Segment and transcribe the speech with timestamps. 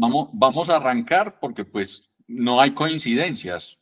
[0.00, 3.78] vamos, vamos a arrancar porque pues no hay coincidencias.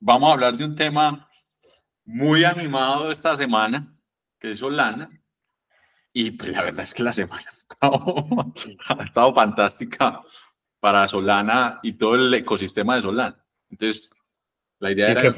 [0.00, 1.28] Vamos a hablar de un tema
[2.04, 3.94] muy animado esta semana,
[4.38, 5.10] que es Solana.
[6.12, 7.44] Y pues la verdad es que la semana
[7.80, 10.20] ha estado, fantástica
[10.80, 13.44] para Solana y todo el ecosistema de Solana.
[13.68, 14.10] Entonces,
[14.78, 15.32] la idea era...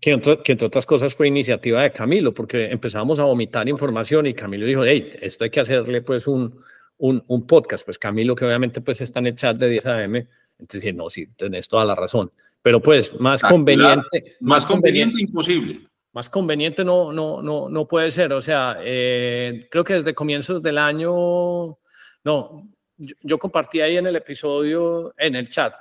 [0.00, 4.66] Que, entre, otras cosas fue iniciativa de Camilo, porque empezamos a vomitar información y Camilo
[4.66, 6.62] dijo, hey, esto hay que hacerle pues un,
[7.00, 7.84] un, un podcast.
[7.84, 10.28] Pues Camilo, que obviamente pues está en el chat de 10 AM,
[10.58, 12.32] entonces no, sí, tenés toda la razón.
[12.62, 14.36] Pero pues más conveniente...
[14.40, 15.88] Más, conveniente, imposible.
[16.12, 18.32] Más conveniente no, no, no, no puede ser.
[18.32, 21.78] O sea, eh, creo que desde comienzos del año,
[22.24, 25.72] no, yo, compartí ahí en el episodio, en el chat,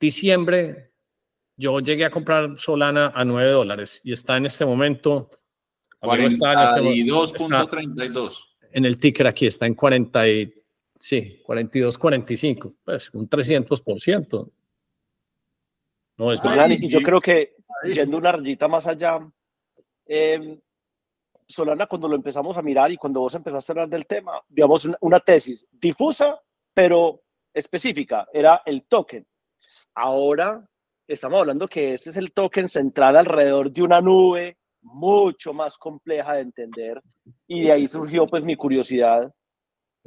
[0.00, 0.92] diciembre,
[1.56, 5.30] yo llegué a comprar Solana a 9 dólares y está en este momento...
[6.00, 8.47] 42.32.
[8.72, 10.22] En el ticker aquí está en 40
[11.00, 14.50] sí, 42, 45, pues un 300%.
[16.18, 16.40] No es
[16.80, 19.20] y yo creo que yendo una rayita más allá,
[20.04, 20.58] eh,
[21.46, 24.88] Solana, cuando lo empezamos a mirar y cuando vos empezaste a hablar del tema, digamos,
[25.00, 26.40] una, tesis difusa,
[26.74, 27.22] pero
[27.54, 29.26] específica, era el token.
[29.94, 30.68] Ahora
[31.06, 36.34] estamos hablando que este es el token central alrededor de una nube mucho más compleja
[36.34, 37.02] de entender
[37.46, 39.32] y de ahí surgió pues mi curiosidad.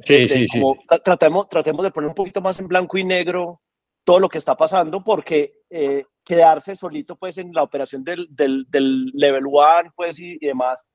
[0.06, 0.62] Sí, sí, sí.
[1.04, 3.60] Tratemos, tratemos de poner un poquito más en blanco y negro
[4.04, 8.66] todo lo que está pasando porque eh, quedarse solito pues en la operación del, del,
[8.68, 10.86] del level one pues y, demás,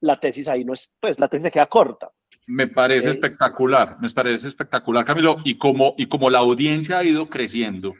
[0.00, 2.10] la tesis ahí no es, pues la tesis queda corta.
[2.46, 7.04] Me parece eh, espectacular, me parece espectacular Camilo, y como, y como la audiencia ha
[7.04, 7.94] ido creciendo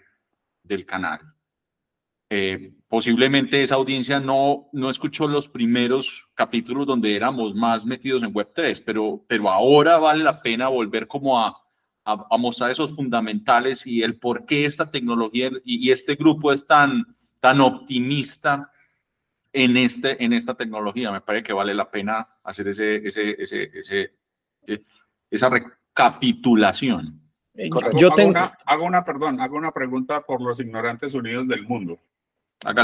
[0.62, 1.20] del canal,
[2.32, 8.32] eh, posiblemente esa audiencia no, no escuchó los primeros capítulos donde éramos más metidos en
[8.32, 11.60] Web3, pero, pero ahora vale la pena volver como a,
[12.04, 17.16] a, mostrar esos fundamentales y el por qué esta tecnología y, este grupo es tan,
[17.40, 18.70] tan optimista
[19.52, 21.10] en, este, en esta tecnología.
[21.10, 24.14] Me parece que vale la pena hacer ese, ese, ese, ese
[24.66, 24.84] eh,
[25.30, 27.20] esa recapitulación.
[27.96, 28.30] Yo tengo...
[28.30, 31.98] hago, una, hago una, perdón, hago una pregunta por los ignorantes unidos del mundo.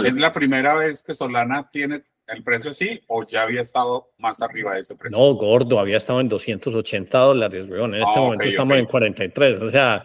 [0.05, 4.41] ¿Es la primera vez que Solana tiene el precio así o ya había estado más
[4.41, 5.19] arriba de ese precio?
[5.19, 7.95] No, gordo, había estado en 280 dólares, weón.
[7.95, 9.63] En este ah, momento estamos en 43.
[9.63, 10.03] O sea,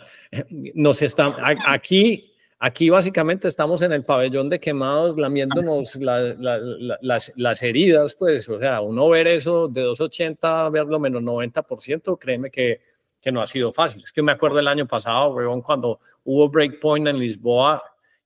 [0.73, 8.15] nos está, aquí, aquí básicamente estamos en el pabellón de quemados lamiéndonos las, las, heridas,
[8.15, 8.49] pues.
[8.49, 12.81] O sea, uno ver eso de 280, verlo menos 90%, créeme que,
[13.21, 14.03] que no ha sido fácil.
[14.03, 17.81] Es que me acuerdo el año pasado, weón, cuando hubo breakpoint en Lisboa,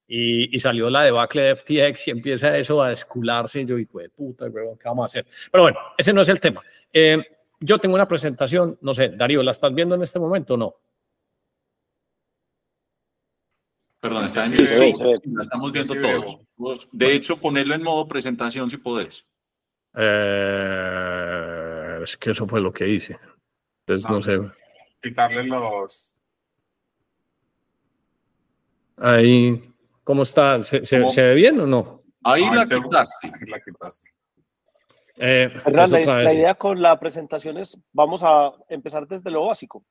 [0.07, 3.61] y, salió la debacle de FTX y empieza eso a escularse.
[3.61, 5.25] Y yo, hijo de puta, ¿qué vamos a hacer?
[5.51, 6.61] Pero bueno, ese no es el tema.
[6.93, 7.23] Eh,
[7.59, 10.75] yo tengo una presentación, no sé, Darío, ¿la estás viendo en este momento o no?
[13.99, 14.93] Perdón, está en sí,
[15.33, 16.87] la estamos viendo todos.
[16.91, 19.25] De hecho, ponerlo en modo presentación si podés.
[19.95, 21.15] Eh,
[22.03, 23.17] es que eso fue lo que hice.
[23.87, 24.39] Entonces, no, no sé.
[25.01, 26.11] Quitarle los.
[28.97, 29.74] Ahí.
[30.05, 30.63] ¿Cómo está?
[30.63, 32.03] ¿Se, ve bien o no?
[32.23, 34.09] Ahí la, quitaste.
[35.17, 39.83] Eh, la, idea con la presentación es, vamos a empezar desde lo básico.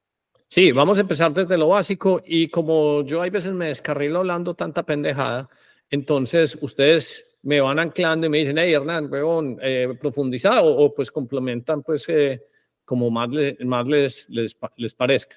[0.47, 4.55] Sí, vamos a empezar desde lo básico y como yo hay veces me descarrilo hablando
[4.55, 5.49] tanta pendejada,
[5.91, 11.11] entonces ustedes me van anclando y me dicen, hey Hernán, weón, eh, profundizado o pues
[11.11, 12.41] complementan pues eh,
[12.85, 13.31] como más,
[13.65, 15.37] más les, les, les parezca.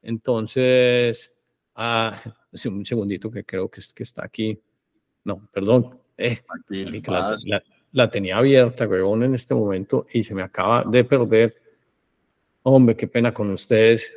[0.00, 1.35] Entonces,
[1.76, 2.20] ah,
[2.66, 4.58] un segundito que creo que, que está aquí.
[5.24, 5.98] No, perdón.
[6.18, 6.38] Eh,
[7.92, 11.56] la, tenía abierta, huevón, en este momento y se me acaba de perder.
[12.62, 14.10] Hombre, qué pena con ustedes.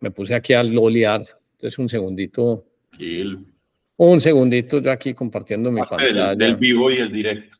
[0.00, 1.24] Me puse aquí a lolear.
[1.52, 2.64] Entonces, un segundito.
[3.96, 6.34] Un segundito yo aquí compartiendo mi pantalla.
[6.34, 7.56] del vivo y el directo.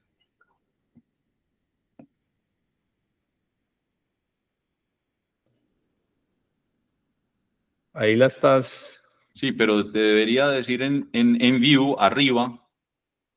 [7.95, 9.02] Ahí la estás
[9.35, 12.59] Sí, pero te debería decir en, en, en view arriba.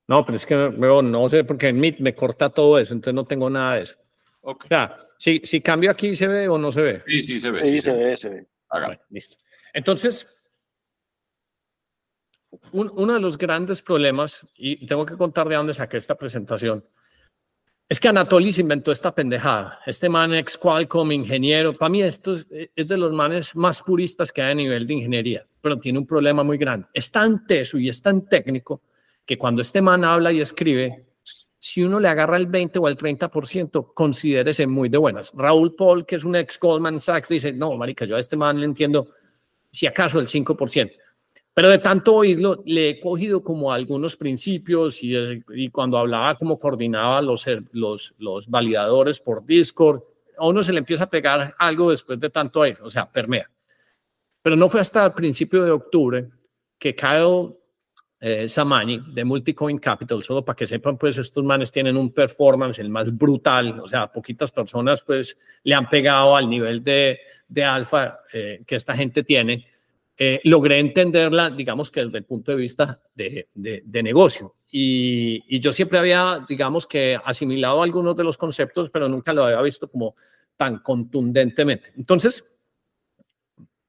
[0.07, 3.25] No, pero es que no sé, porque en Meet me corta todo eso, entonces no
[3.25, 3.95] tengo nada de eso.
[4.41, 7.03] O sea, si, si cambio aquí, ¿se ve o no se ve?
[7.07, 7.65] Sí, sí, se ve.
[7.65, 8.47] Sí, se, ve, se ve.
[9.09, 9.37] listo.
[9.73, 10.27] Entonces,
[12.71, 16.85] uno de los grandes problemas, y tengo que contar de dónde saqué esta presentación,
[17.87, 19.79] es que Anatoly inventó esta pendejada.
[19.85, 21.77] Este man ex Qualcomm, ingeniero.
[21.77, 25.45] Para mí esto es, de los manes más puristas que hay a nivel de ingeniería,
[25.61, 26.87] pero tiene un problema muy grande.
[26.93, 28.81] Es tan teso y es tan técnico
[29.23, 31.05] que cuando este man habla y escribe,
[31.59, 35.31] si uno le agarra el 20 o el 30%, considérese muy de buenas.
[35.35, 38.59] Raúl Paul, que es un ex Goldman Sachs, dice, no, marica, yo a este man
[38.59, 39.09] le entiendo
[39.71, 40.91] si acaso el 5%.
[41.55, 45.15] Pero de tanto oírlo, le he cogido como algunos principios y,
[45.53, 50.01] y cuando hablaba como coordinaba los, los, los validadores por Discord,
[50.37, 53.49] a uno se le empieza a pegar algo después de tanto oír, o sea, permea.
[54.41, 56.29] Pero no fue hasta el principio de octubre
[56.77, 57.55] que Kyle
[58.19, 62.79] eh, Samani de Multicoin Capital, solo para que sepan, pues estos manes tienen un performance
[62.79, 67.17] el más brutal, o sea, poquitas personas pues le han pegado al nivel de,
[67.47, 69.65] de alfa eh, que esta gente tiene
[70.17, 74.55] eh, logré entenderla, digamos que desde el punto de vista de, de, negocio.
[74.71, 79.61] Y, yo siempre había, digamos que asimilado algunos de los conceptos, pero nunca lo había
[79.61, 80.15] visto como
[80.55, 81.91] tan contundentemente.
[81.97, 82.45] Entonces,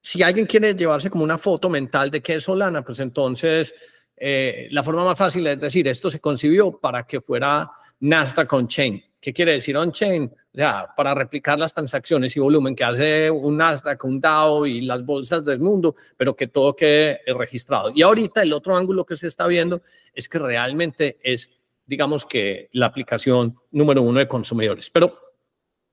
[0.01, 3.73] si alguien quiere llevarse como una foto mental de qué es Solana, pues entonces
[4.17, 7.71] eh, la forma más fácil es decir, esto se concibió para que fuera
[8.01, 9.03] Nasdaq on-chain.
[9.21, 10.25] ¿Qué quiere decir on-chain?
[10.25, 14.83] O sea, para replicar las transacciones y volumen que hace un Nasdaq, un DAO y
[14.83, 17.91] las bolsas del mundo, pero que todo quede registrado.
[17.95, 19.83] Y ahorita el otro ángulo que se está viendo
[20.15, 21.51] es que realmente es,
[21.85, 24.91] digamos que, la aplicación número uno de consumidores.
[24.91, 25.19] Pero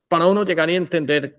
[0.07, 1.37] para uno llegar y entender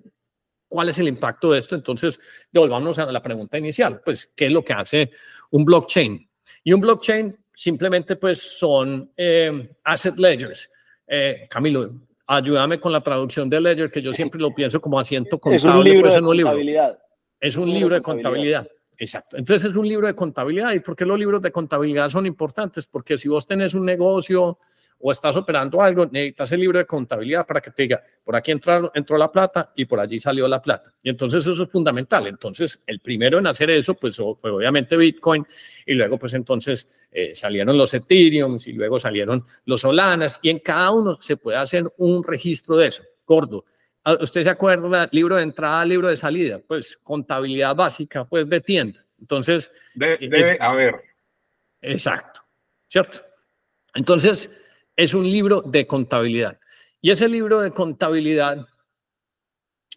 [0.67, 2.19] cuál es el impacto de esto, entonces
[2.51, 5.13] devolvamos a la pregunta inicial, pues, ¿qué es lo que hace
[5.51, 6.29] un blockchain?
[6.65, 10.69] Y un blockchain simplemente pues son eh, asset ledgers.
[11.07, 11.91] Eh, Camilo,
[12.27, 15.57] ayúdame con la traducción de ledger, que yo siempre lo pienso como asiento contable.
[15.57, 16.99] Es un libro pues, de contabilidad.
[17.41, 18.69] Es un, libro, de contabilidad.
[18.97, 19.37] Exacto.
[19.37, 20.73] Entonces es un libro de contabilidad.
[20.73, 22.87] ¿Y por qué los libros de contabilidad son importantes?
[22.87, 24.59] Porque si vos tenés un negocio
[24.99, 28.53] o estás operando algo, necesitas el libro de contabilidad para que te diga, por aquí
[28.53, 30.95] entró, entró la plata y por allí salió la plata.
[31.03, 32.27] Y entonces eso es fundamental.
[32.27, 35.47] Entonces, el primero en hacer eso, pues fue obviamente Bitcoin
[35.85, 40.61] y luego pues entonces eh, salieron los Ethereum y luego salieron los Solanas y en
[40.61, 43.03] cada uno se puede hacer un registro de eso.
[43.27, 43.65] Gordo.
[44.21, 45.09] ¿Usted se acuerda?
[45.13, 49.05] Libro de entrada, libro de salida, pues contabilidad básica, pues de tienda.
[49.19, 49.71] Entonces...
[49.95, 51.01] debe haber.
[51.81, 52.41] Exacto,
[52.89, 53.21] ¿cierto?
[53.95, 54.51] Entonces,
[54.97, 56.59] es un libro de contabilidad.
[57.01, 58.67] Y ese libro de contabilidad,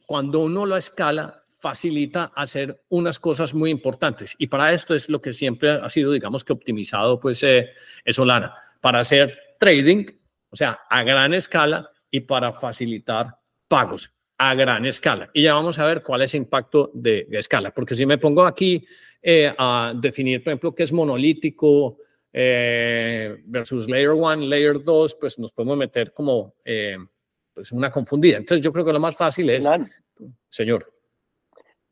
[0.06, 4.36] cuando uno lo escala, facilita hacer unas cosas muy importantes.
[4.38, 7.70] Y para esto es lo que siempre ha sido, digamos que optimizado, pues, eh,
[8.08, 10.06] Solana, para hacer trading,
[10.50, 15.30] o sea, a gran escala y para facilitar pagos a gran escala.
[15.34, 18.46] Y ya vamos a ver cuál es el impacto de, escala, porque si me pongo
[18.46, 18.86] aquí
[19.22, 21.98] eh, a definir, por ejemplo, qué es monolítico,
[22.40, 26.96] eh, versus Layer 1, Layer 2, pues nos podemos meter como eh,
[27.52, 28.38] pues una confundida.
[28.38, 29.68] Entonces yo creo que lo más fácil es,
[30.48, 30.94] señor.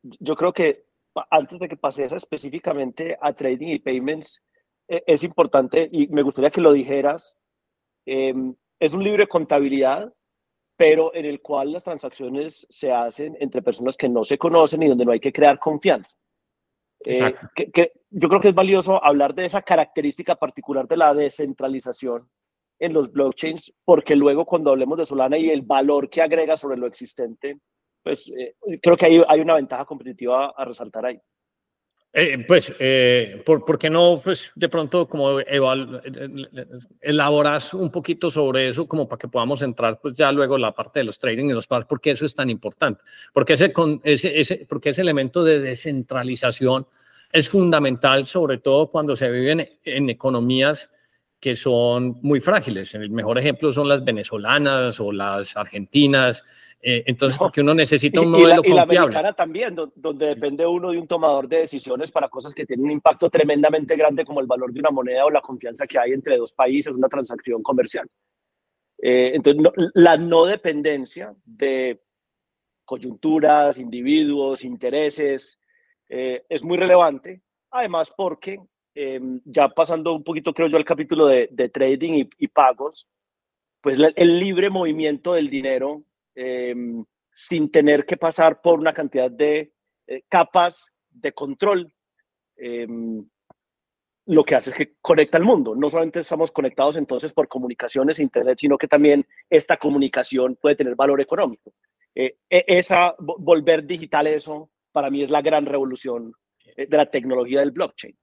[0.02, 0.84] Yo creo que
[1.32, 4.44] antes de que pases específicamente a trading y payments,
[4.86, 7.36] eh, es importante y me gustaría que lo dijeras.
[8.06, 10.14] Em, es un libro de contabilidad,
[10.76, 14.88] pero en el cual las transacciones se hacen entre personas que no se conocen y
[14.88, 16.16] donde no hay que crear confianza.
[17.04, 22.28] Eh, que, yo creo que es valioso hablar de esa característica particular de la descentralización
[22.78, 26.76] en los blockchains, porque luego cuando hablemos de Solana y el valor que agrega sobre
[26.76, 27.60] lo existente,
[28.02, 31.20] pues eh, creo que hay, hay una ventaja competitiva a resaltar ahí.
[32.18, 32.72] Eh, pues,
[33.44, 35.38] ¿por, qué no, pues, de pronto, como
[37.02, 41.00] elaboras un poquito sobre eso, como para que podamos entrar, pues, ya luego la parte
[41.00, 43.02] de los trading y los pagos, porque eso es tan importante?
[43.34, 43.70] Porque ese,
[44.02, 46.86] ese, ese, porque ese elemento de descentralización
[47.30, 50.90] es fundamental, sobre todo cuando se viven en economías
[51.38, 52.94] que son muy frágiles.
[52.94, 56.44] El mejor ejemplo son las venezolanas o las argentinas,
[56.88, 60.64] eh, entonces, porque uno necesita un modelo y la, y la americana también, donde depende
[60.64, 64.38] uno de un tomador de decisiones para cosas que tienen un impacto tremendamente grande como
[64.38, 67.60] el valor de una moneda o la confianza que hay entre dos países, una transacción
[67.60, 68.06] comercial.
[69.02, 72.00] Eh, entonces, la no dependencia de
[72.84, 75.60] coyunturas, individuos, intereses,
[76.08, 77.42] eh, es muy relevante.
[77.72, 78.60] Además, porque
[79.44, 83.10] ya pasando un poquito, creo yo, al capítulo de, trading y, y, pagos,
[83.80, 86.04] pues el libre movimiento del dinero
[86.36, 87.02] Em,
[87.32, 89.72] sin tener que pasar por una cantidad de
[90.06, 91.90] eh, capas de control,
[92.56, 93.26] em,
[94.26, 95.74] lo que hace es que conecta al mundo.
[95.74, 100.76] No solamente estamos conectados entonces por comunicaciones e Internet, sino que también esta comunicación puede
[100.76, 101.72] tener valor económico.
[102.14, 106.34] Eh, e, esa, volver digital eso, para mí es la gran revolución
[106.76, 108.16] eh, de la tecnología del blockchain.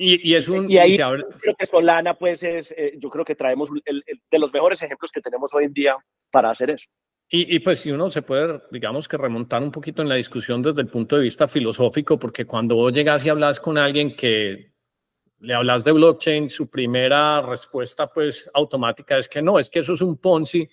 [0.00, 4.38] Y, es un, y ahí creo que Solana, pues, es, yo creo que traemos de
[4.38, 5.96] los mejores ejemplos que tenemos hoy en día
[6.30, 6.88] para hacer eso.
[7.30, 10.80] Y, pues si uno se puede, digamos que remontar un poquito en la discusión desde
[10.80, 14.72] el punto de vista filosófico, porque cuando vos llegas y hablas con alguien que
[15.40, 19.92] le hablas de blockchain, su primera respuesta pues automática es que no, es que eso
[19.92, 20.66] es un Ponzi,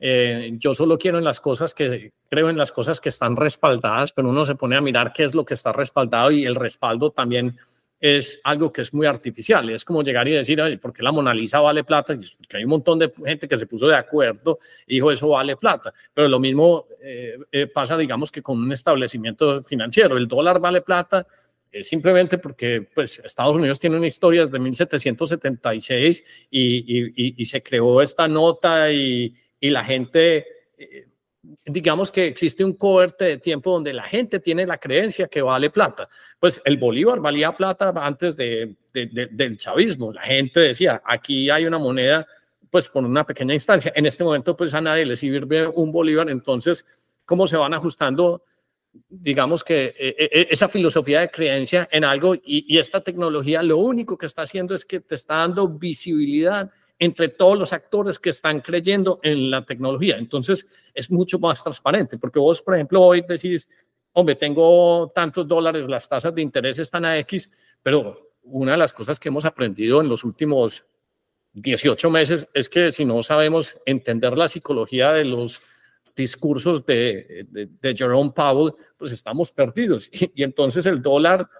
[0.00, 4.10] eh, yo solo quiero en las cosas que, creo en las cosas que están respaldadas,
[4.10, 7.12] pero uno se pone a mirar qué es lo que está respaldado y el respaldo
[7.12, 7.56] también
[8.02, 9.70] es algo que es muy artificial.
[9.70, 12.18] Es como llegar y decir, ¿por qué la Mona Lisa vale plata?
[12.36, 15.56] Porque hay un montón de gente que se puso de acuerdo y dijo, eso vale
[15.56, 15.94] plata.
[16.12, 20.16] Pero lo mismo eh, eh, pasa, digamos, que con un establecimiento financiero.
[20.16, 21.24] El dólar vale plata
[21.84, 28.26] simplemente porque pues, Estados Unidos tiene una historia desde 1776 y, y, se creó esta
[28.26, 30.44] nota y, la gente...
[31.64, 35.70] Digamos que existe un cohorte de tiempo donde la gente tiene la creencia que vale
[35.70, 36.08] plata.
[36.38, 40.12] Pues el Bolívar valía plata antes de, del chavismo.
[40.12, 42.26] La gente decía, aquí hay una moneda,
[42.70, 43.92] pues con una pequeña instancia.
[43.96, 46.30] En este momento, pues a nadie le sirve un Bolívar.
[46.30, 46.86] Entonces,
[47.24, 48.44] ¿cómo se van ajustando?
[49.08, 53.78] digamos que eh, eh, esa filosofía de creencia en algo y, y esta tecnología lo
[53.78, 56.70] único que está haciendo es que te está dando visibilidad
[57.02, 60.18] entre todos los actores que están creyendo en la tecnología.
[60.18, 63.68] Entonces, es mucho más transparente, porque vos, por ejemplo, hoy decís,
[64.12, 67.50] hombre, tengo tantos dólares, las tasas de interés están a X,
[67.82, 70.86] pero una de las cosas que hemos aprendido en los últimos
[71.54, 75.60] 18 meses es que si no sabemos entender la psicología de los
[76.14, 77.48] discursos de,
[77.80, 80.08] de, Jerome Powell, pues estamos perdidos.
[80.12, 81.50] y entonces el dólar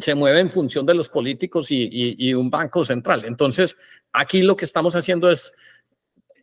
[0.00, 3.24] se mueve en función de los políticos y, un banco central.
[3.24, 3.76] Entonces,
[4.14, 5.52] aquí lo que estamos haciendo es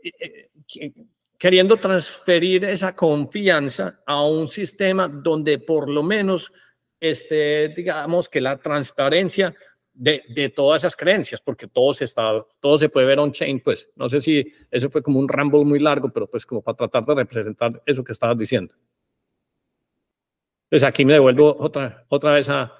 [0.03, 0.93] eh, eh,
[1.39, 6.51] queriendo transferir esa confianza a un sistema donde por lo menos
[6.99, 9.55] este, digamos que la transparencia
[9.93, 14.09] de, todas esas creencias, porque todo se, está, todo se puede ver on-chain, pues no
[14.09, 17.15] sé si eso fue como un ramble muy largo, pero pues como para tratar de
[17.15, 18.73] representar eso que estabas diciendo.
[20.69, 22.73] Pues aquí me devuelvo otra, otra vez a,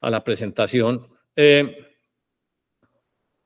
[0.00, 1.08] a la presentación.
[1.34, 1.87] Eh,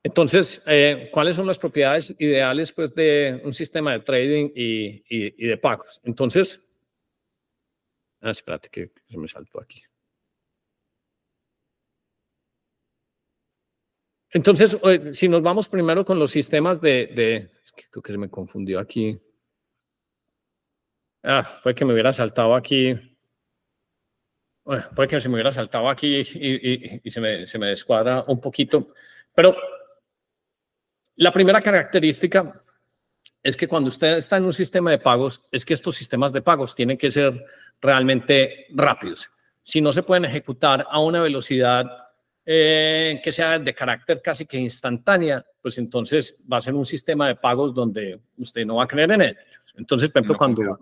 [0.03, 5.57] entonces, eh, ¿cuáles son las propiedades ideales pues, de un sistema de trading y, de
[5.57, 6.01] pagos?
[6.03, 6.61] Entonces,
[8.21, 9.81] ah, espérate que se me saltó aquí.
[14.31, 14.77] Entonces,
[15.13, 17.49] si nos vamos primero con los sistemas de,
[17.91, 19.17] creo que se me confundió aquí.
[21.23, 22.99] Ah, fue que me hubiera saltado aquí
[24.63, 28.93] puede que se me hubiera saltado aquí y, se, me, se me descuadra un poquito,
[29.35, 29.55] pero
[31.15, 32.61] la primera característica
[33.41, 36.41] es que cuando usted está en un sistema de pagos, es que estos sistemas de
[36.41, 37.45] pagos tienen que ser
[37.81, 39.29] realmente rápidos.
[39.61, 41.85] Si no se pueden ejecutar a una velocidad
[42.45, 47.27] eh, que sea de carácter casi que instantánea, pues entonces va a ser un sistema
[47.27, 49.43] de pagos donde usted no va a creer en ellos.
[49.75, 50.79] Entonces, por ejemplo, cuando...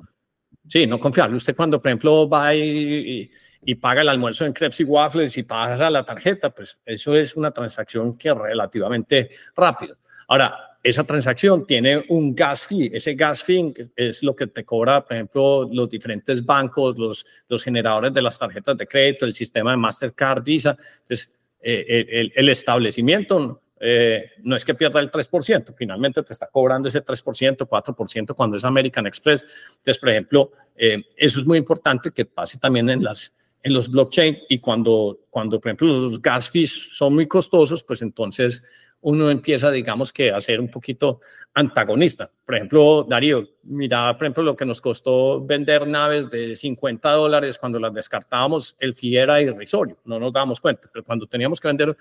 [0.68, 1.36] Sí, no confiable.
[1.38, 3.30] Usted cuando, por ejemplo, va y,
[3.64, 7.36] y paga el almuerzo en crepes y waffles y pasa la tarjeta, pues eso es
[7.36, 9.98] una transacción que es relativamente rápido.
[10.32, 12.90] Ahora, esa transacción tiene un gas fee.
[12.94, 17.62] Ese gas fee es lo que te cobra, por ejemplo, los diferentes bancos, los, los
[17.62, 20.78] generadores de las tarjetas de crédito, el sistema de Mastercard, Visa.
[21.02, 26.48] Entonces, eh, el, el, establecimiento eh, no es que pierda el 3%, finalmente te está
[26.48, 29.46] cobrando ese 3%, 4% cuando es American Express.
[29.80, 33.92] Entonces, por ejemplo, eh, eso es muy importante que pase también en las, en los
[33.92, 38.64] blockchain y cuando, cuando, por ejemplo, los gas fees son muy costosos, pues entonces
[39.02, 41.22] uno empieza, digamos que a ser un poquito
[41.54, 42.32] antagonista.
[42.46, 47.58] Por ejemplo, Darío, mira, por ejemplo, lo que nos costó vender naves de 50 dólares
[47.58, 51.68] cuando las descartábamos, el fee era irrisorio, no nos dábamos cuenta, pero cuando teníamos que
[51.68, 51.96] vender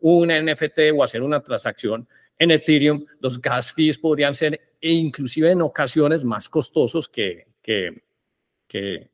[0.00, 2.08] un NFT o hacer una transacción
[2.38, 8.02] en Ethereum, los gas fees podrían ser e inclusive en ocasiones más costosos que, que,
[8.66, 9.10] que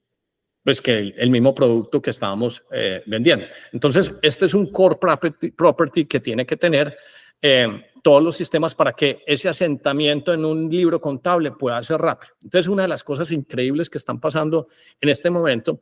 [0.64, 3.46] pues que el, mismo producto que estábamos eh, vendiendo.
[3.72, 4.96] Entonces, este es un core
[5.56, 6.96] property, que tiene que tener
[7.42, 12.32] eh, todos los sistemas para que ese asentamiento en un libro contable pueda ser rápido.
[12.42, 14.68] Entonces, una de las cosas increíbles que están pasando
[15.00, 15.80] en este momento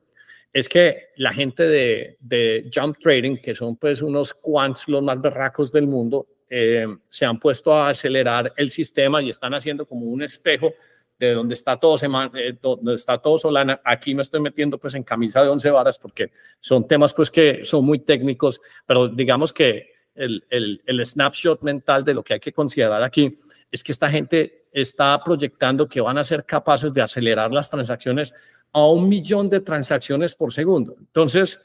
[0.52, 5.20] es que la gente de, de Jump Trading, que son pues unos quants los más
[5.20, 10.06] berracos del mundo, eh, se han puesto a acelerar el sistema y están haciendo como
[10.06, 10.74] un espejo
[11.16, 11.96] de donde está todo,
[12.34, 13.80] eh, donde está todo Solana.
[13.84, 17.64] Aquí me estoy metiendo pues en camisa de once varas porque son temas pues que
[17.64, 22.40] son muy técnicos, pero digamos que el, el, el, snapshot mental de lo que hay
[22.40, 23.36] que considerar aquí
[23.70, 28.32] es que esta gente está proyectando que van a ser capaces de acelerar las transacciones
[28.72, 30.96] a un millón de transacciones por segundo.
[30.98, 31.60] Entonces,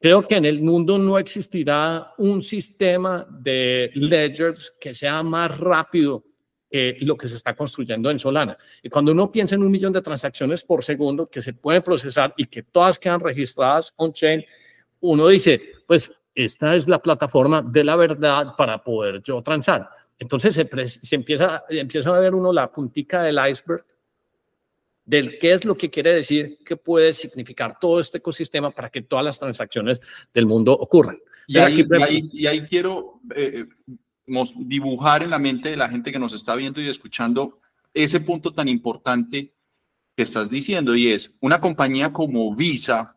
[0.00, 6.24] creo que en el mundo no existirá un sistema de ledgers que sea más rápido
[6.72, 8.56] eh, lo que se está construyendo en Solana.
[8.82, 12.32] Y cuando uno piensa en un millón de transacciones por segundo que se pueden procesar
[12.36, 14.44] y que todas quedan registradas on-chain,
[15.00, 16.10] uno dice, pues
[16.44, 19.88] esta es la plataforma de la verdad para poder yo transar.
[20.18, 23.84] Entonces se, se, empieza, empieza a ver uno la puntica del iceberg
[25.10, 29.02] del qué es lo que quiere decir, qué puede significar todo este ecosistema para que
[29.02, 30.00] todas las transacciones
[30.32, 31.18] del mundo ocurran.
[31.48, 31.84] Y ahí,
[32.32, 33.66] y ahí, quiero eh,
[34.58, 37.58] dibujar en la mente de la gente que nos está viendo y escuchando
[37.92, 39.52] ese punto tan importante
[40.16, 43.16] que estás diciendo y es una compañía como Visa,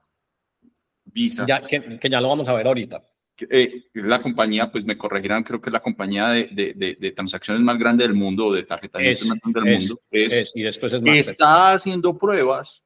[1.06, 3.04] Visa, ya, que, que ya lo vamos a ver ahorita
[3.50, 7.64] eh, la compañía, pues me corregirán, creo que es la compañía de, de, de, transacciones
[7.64, 10.00] más grande del mundo o de tarjeta del mundo.
[10.12, 12.84] Es, y después está haciendo pruebas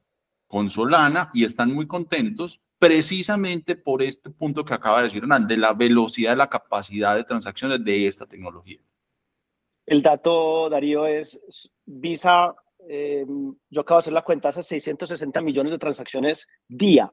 [0.48, 5.48] con Solana y están muy contentos precisamente por este punto que acaba de decir Hernán,
[5.48, 8.80] de la velocidad, de la capacidad de transacciones de esta tecnología.
[9.86, 12.54] El dato, Darío, es Visa,
[12.90, 13.26] eh,
[13.70, 17.12] yo acabo de hacer la cuenta, hace 660 millones de transacciones día.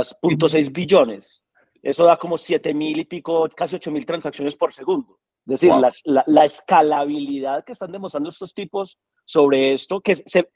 [0.00, 1.42] O sea, 0.6 billones.
[1.82, 5.18] Eso da como 7 mil y pico, casi 8 mil transacciones por segundo.
[5.46, 10.48] Es decir, la, la, escalabilidad que están demostrando estos tipos sobre esto, que se,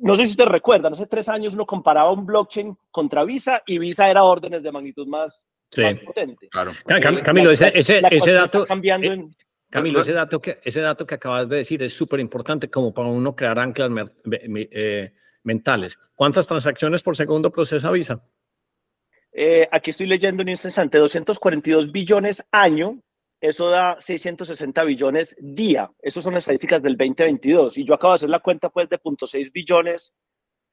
[0.00, 3.78] no sé si ustedes recuerdan, hace tres años uno comparaba un blockchain contra Visa y
[3.78, 5.46] Visa era órdenes de magnitud más,
[6.04, 6.48] potente.
[6.48, 6.72] Claro.
[7.24, 8.66] Camilo, ese, ese, ese dato...
[8.66, 9.28] Cambiando eh,
[9.70, 13.08] Camilo, ese dato, que, ese dato que acabas de decir es súper importante como para
[13.08, 15.12] uno crear anclas eh,
[15.44, 15.96] mentales.
[16.16, 18.20] ¿Cuántas transacciones por segundo procesa Visa?
[19.32, 23.00] Eh, aquí estoy leyendo en un instante 242 billones año,
[23.40, 25.90] eso da 660 billones día.
[26.00, 27.78] Esas son las estadísticas del 2022.
[27.78, 30.18] Y yo acabo de hacer la cuenta pues de 0.6 billones,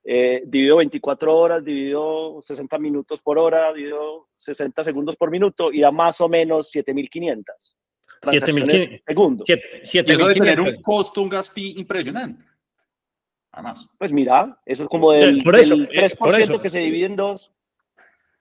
[0.03, 5.79] eh, dividido 24 horas, dividido 60 minutos por hora, dividido 60 segundos por minuto, y
[5.79, 7.43] da más o menos 7.500.
[8.21, 9.47] 7.500 segundos.
[9.83, 12.43] 7, debe tener un costo, un gas fee impresionante.
[13.51, 13.87] Además.
[13.97, 17.51] Pues mira, eso es como del, por eso, 3% eh, que se divide en dos.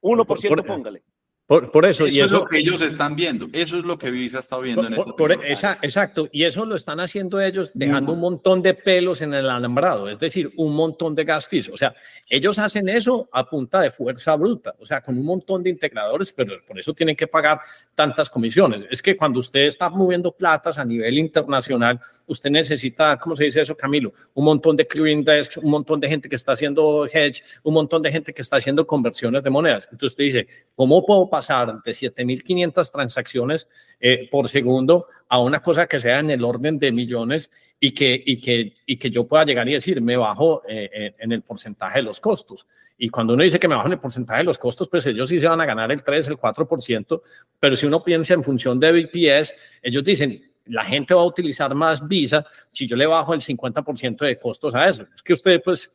[0.06, 1.02] 1% póngale.
[1.46, 3.46] Por, eso, eso, y es lo que ellos están viendo.
[3.52, 5.44] Eso es lo que Visa está viendo en este momento.
[5.80, 6.28] Exacto.
[6.32, 10.18] Y eso lo están haciendo ellos dejando un montón de pelos en el alambrado, es
[10.18, 11.68] decir, un montón de gas fees.
[11.68, 11.94] O sea,
[12.28, 16.32] ellos hacen eso a punta de fuerza bruta, o sea, con un montón de integradores,
[16.32, 17.60] pero por eso tienen que pagar
[17.94, 18.84] tantas comisiones.
[18.90, 23.60] Es que cuando usted está moviendo platas a nivel internacional, usted necesita, ¿cómo se dice
[23.60, 24.12] eso, Camilo?
[24.34, 28.02] Un montón de clearing desks, un montón de gente que está haciendo hedge, un montón
[28.02, 29.84] de gente que está haciendo conversiones de monedas.
[29.84, 33.68] Entonces usted dice, ¿cómo puedo pasar de 7.500 transacciones
[34.00, 38.22] eh, por segundo a una cosa que sea en el orden de millones y que,
[38.25, 41.99] y que, y que yo pueda llegar y decir, me bajo eh, en el porcentaje
[41.99, 42.66] de los costos.
[42.96, 45.28] Y cuando uno dice que me bajo en el porcentaje de los costos, pues ellos
[45.28, 47.20] sí se van a ganar el 3, el 4%,
[47.60, 51.75] pero si uno piensa en función de BPS, ellos dicen, la gente va a utilizar
[51.75, 55.06] más Visa si yo le bajo el 50% de costos a eso.
[55.14, 55.90] Es que usted, pues,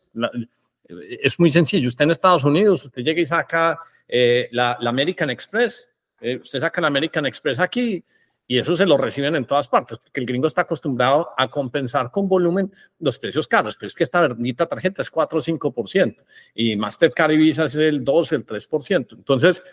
[0.87, 1.87] es muy sencillo.
[1.87, 3.79] Usted en Estados Unidos, usted llega y saca
[4.11, 5.87] eh, la, American Express.
[6.19, 8.03] Eh, usted saca la American Express aquí
[8.45, 12.11] y eso se lo reciben en todas partes, porque el gringo está acostumbrado a compensar
[12.11, 12.69] con volumen
[12.99, 16.17] los precios caros, pero es que esta bendita tarjeta es 4 o 5%
[16.55, 19.13] y Mastercard y Visa es el 2, el 3%.
[19.13, 19.63] Entonces,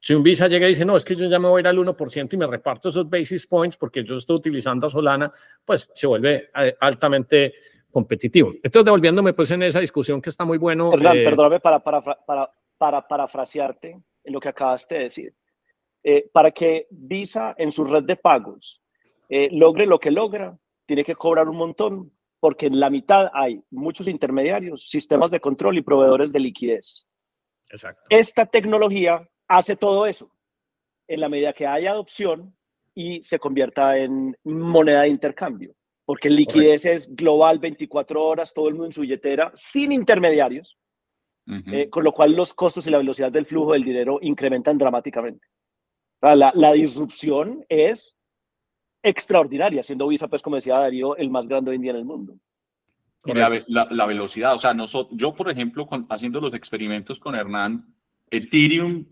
[0.00, 1.66] si un Visa llega y dice, no, es que yo ya me voy a ir
[1.68, 5.30] al 1% y me reparto esos basis points porque yo estoy utilizando a Solana,
[5.64, 7.52] pues se vuelve eh, altamente
[7.90, 8.54] competitivo.
[8.54, 10.90] Entonces, devolviéndome pues en esa discusión que está muy bueno.
[10.90, 12.50] Perdón, para, para, para,
[12.82, 13.90] para parafrasearte
[14.24, 15.34] en lo que acabaste de decir.
[16.02, 18.82] Eh, para que Visa en su red de pagos
[19.28, 23.62] eh, logre lo que logra, tiene que cobrar un montón, porque en la mitad hay
[23.70, 27.06] muchos intermediarios, sistemas de control y proveedores de liquidez.
[27.70, 28.02] Exacto.
[28.10, 30.34] Esta tecnología hace todo eso
[31.06, 32.52] en la medida que haya adopción
[32.96, 35.72] y se convierta en moneda de intercambio,
[36.04, 40.80] porque liquidez es global 24 horas, todo el mundo en su billetera, sin intermediarios,
[41.46, 45.46] eh, con lo cual los costos y la velocidad del flujo del dinero incrementan dramáticamente.
[46.20, 48.16] La, la disrupción es
[49.02, 52.04] extraordinaria, siendo Visa, pues como decía Darío, el más grande hoy en día en el
[52.04, 52.36] mundo.
[53.24, 57.94] Y la, la, velocidad, o sea, nosotros, yo por ejemplo, haciendo los experimentos con Hernán,
[58.30, 59.06] Ethereum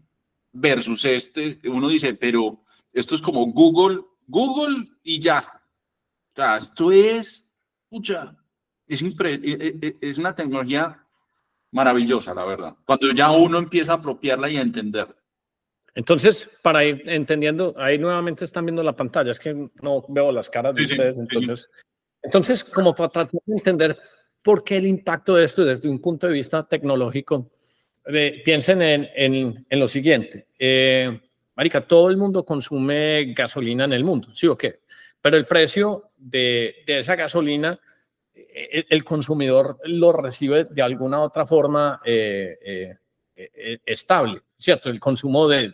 [0.52, 5.44] versus este, uno dice, pero esto es como Google, Google y ya.
[6.32, 7.48] O sea, esto es,
[7.88, 8.36] pucha,
[8.88, 11.06] es, e, e, e, es una tecnología
[11.72, 12.74] maravillosa, la verdad.
[12.84, 15.08] Cuando ya uno empieza a apropiarla y a entender.
[15.94, 20.48] Entonces, para ir entendiendo, ahí nuevamente están viendo la pantalla, es que no veo las
[20.48, 21.68] caras de ustedes, entonces,
[22.22, 23.98] entonces, como para tratar de entender
[24.42, 27.50] por qué el impacto de esto desde un punto de vista tecnológico,
[28.06, 31.20] eh, piensen en, en, en, lo siguiente, eh,
[31.56, 34.80] Marica, todo el mundo consume gasolina en el mundo, ¿sí o qué?
[35.20, 37.78] Pero el precio de, de esa gasolina
[38.52, 42.96] eh, el consumidor lo recibe de alguna otra forma eh,
[43.36, 44.90] eh, estable, ¿cierto?
[44.90, 45.72] El consumo de,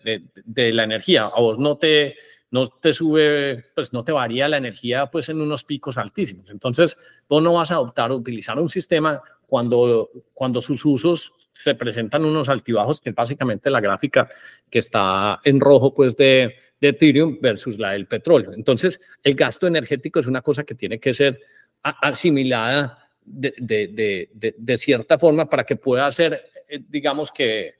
[0.72, 1.24] la energía.
[1.24, 2.16] A vos no te,
[2.50, 6.50] no te sube, pues no te varía la energía pues en unos picos altísimos.
[6.50, 6.96] Entonces,
[7.29, 12.24] vos no vas a optar a utilizar un sistema cuando, cuando sus usos se presentan
[12.24, 14.29] unos altibajos, que es básicamente la gráfica
[14.70, 18.52] que está en rojo pues de, de Ethereum versus la del petróleo.
[18.52, 21.40] Entonces, el gasto energético es una cosa que tiene que ser
[21.83, 27.75] asimilada de, de, de, de cierta forma para que pueda ser, eh, digamos que,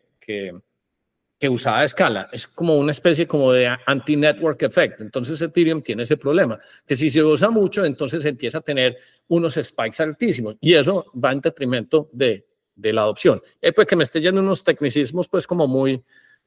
[1.39, 2.29] que usada a escala.
[2.33, 5.01] Es como una especie como de anti-network effect.
[5.01, 8.97] Entonces Ethereum tiene ese problema, que si se usa mucho, entonces empieza a tener
[9.29, 13.43] unos spikes altísimos y eso va en detrimento de, de la adopción.
[13.61, 16.03] Eh, pues que me esté yendo unos tecnicismos pues como muy,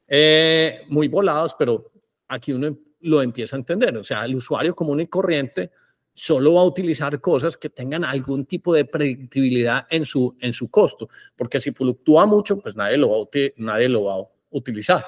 [0.08, 1.92] eh, muy volados, pero
[2.28, 3.96] aquí uno lo empieza a entender.
[3.98, 5.72] O sea, el usuario común y corriente
[6.20, 10.70] solo va a utilizar cosas que tengan algún tipo de predictibilidad en su, en su
[10.70, 15.06] costo, porque si fluctúa mucho, pues nadie lo va a, nadie lo va a utilizar.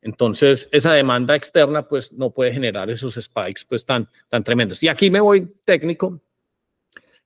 [0.00, 4.82] Entonces, esa demanda externa, pues, no puede generar esos spikes, pues, tan, tan tremendos.
[4.82, 6.22] Y aquí me voy técnico.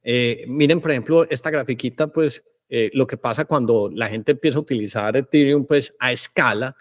[0.03, 4.59] Eh, miren, por ejemplo, esta grafiquita, pues, eh, lo que pasa cuando la gente empieza
[4.59, 6.75] a utilizar Ethereum, pues, a escala,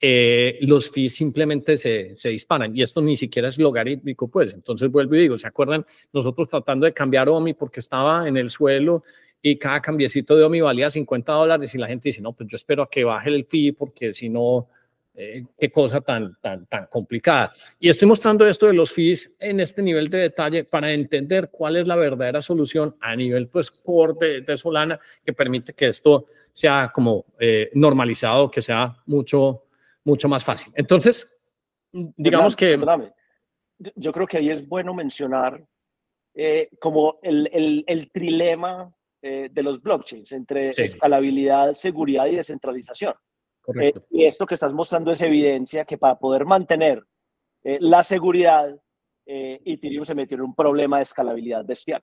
[0.00, 2.74] eh, los fees simplemente se, se, disparan.
[2.74, 4.54] Y esto ni siquiera es logarítmico, pues.
[4.54, 5.84] Entonces, vuelvo y digo, ¿se acuerdan?
[6.12, 9.04] Nosotros tratando de cambiar OMI porque estaba en el suelo
[9.42, 12.56] y cada cambiecito de OMI valía 50 dólares y la gente dice, no, pues yo
[12.56, 14.68] espero a que baje el fee porque si no,
[15.14, 17.52] eh, qué cosa tan, tan, tan complicada.
[17.78, 21.76] Y estoy mostrando esto de los fees en este nivel de detalle para entender cuál
[21.76, 26.90] es la verdadera solución a nivel pues core de, Solana que permite que esto sea
[26.94, 29.64] como eh, normalizado, que sea mucho,
[30.04, 30.72] mucho más fácil.
[30.76, 31.30] Entonces,
[31.92, 32.78] digamos que...
[33.94, 35.64] Yo creo que ahí es bueno mencionar
[36.34, 43.14] eh, como el, el, el trilema eh, de los blockchains, entre escalabilidad, seguridad y descentralización.
[43.80, 47.02] Eh, y esto que estás mostrando es evidencia que para poder mantener
[47.64, 48.78] eh, la seguridad,
[49.24, 52.02] Ethereum se metió en un problema de escalabilidad bestial.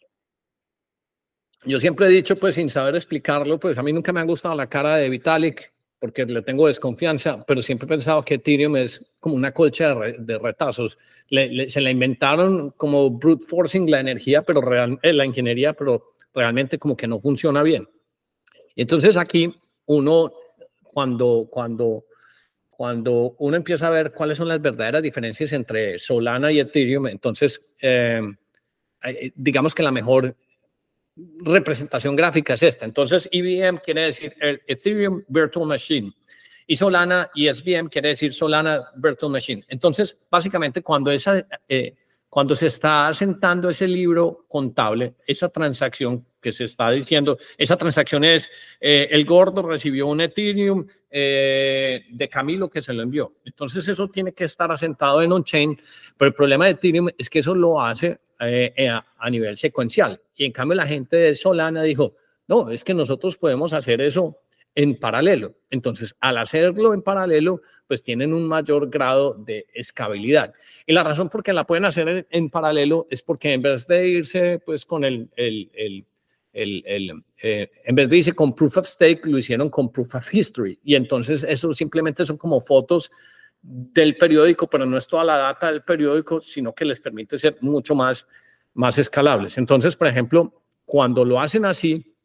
[1.65, 4.55] Yo siempre he dicho, pues sin saber explicarlo, pues a mí nunca me ha gustado
[4.55, 9.03] la cara de Vitalik porque le tengo desconfianza, pero siempre he pensado que Ethereum es
[9.19, 10.97] como una colcha de, retazos.
[11.29, 16.95] se la inventaron como brute forcing la energía, pero real, la ingeniería, pero realmente como
[16.95, 17.87] que no funciona bien.
[18.75, 19.55] Entonces aquí
[19.87, 20.33] uno,
[20.83, 22.05] cuando, cuando,
[22.69, 27.65] cuando uno empieza a ver cuáles son las verdaderas diferencias entre Solana y Ethereum, entonces
[27.81, 28.21] eh,
[29.03, 30.35] eh, digamos que la mejor
[31.39, 32.85] representación gráfica es esta.
[32.85, 36.13] Entonces, EVM quiere decir el Ethereum Virtual Machine
[36.67, 39.63] y Solana y SVM quiere decir Solana Virtual Machine.
[39.67, 41.95] Entonces, básicamente, cuando esa eh,
[42.29, 48.23] cuando se está sentando ese libro contable, esa transacción que se está diciendo, esa transacción
[48.23, 48.49] es,
[48.81, 53.37] eh, el gordo recibió un Ethereum eh, de Camilo que se lo envió.
[53.45, 55.79] Entonces eso tiene que estar asentado en on-chain,
[56.17, 60.21] pero el problema de Ethereum es que eso lo hace eh, a nivel secuencial.
[60.35, 62.15] Y en cambio la gente de Solana dijo,
[62.47, 64.37] no, es que nosotros podemos hacer eso
[64.77, 65.55] en paralelo.
[65.71, 70.53] Entonces, al hacerlo en paralelo, pues tienen un mayor grado de escalabilidad.
[70.85, 74.07] Y la razón por qué la pueden hacer en, paralelo es porque en vez de
[74.07, 75.71] irse pues con el, el,
[76.53, 80.13] el, el eh, en vez de irse con proof of stake, lo hicieron con proof
[80.13, 80.79] of history.
[80.83, 83.11] Y entonces eso simplemente son como fotos
[83.61, 87.57] del periódico, pero no es toda la data del periódico, sino que les permite ser
[87.61, 88.27] mucho más,
[88.73, 89.57] más escalables.
[89.57, 92.15] Entonces, por ejemplo, cuando lo hacen así,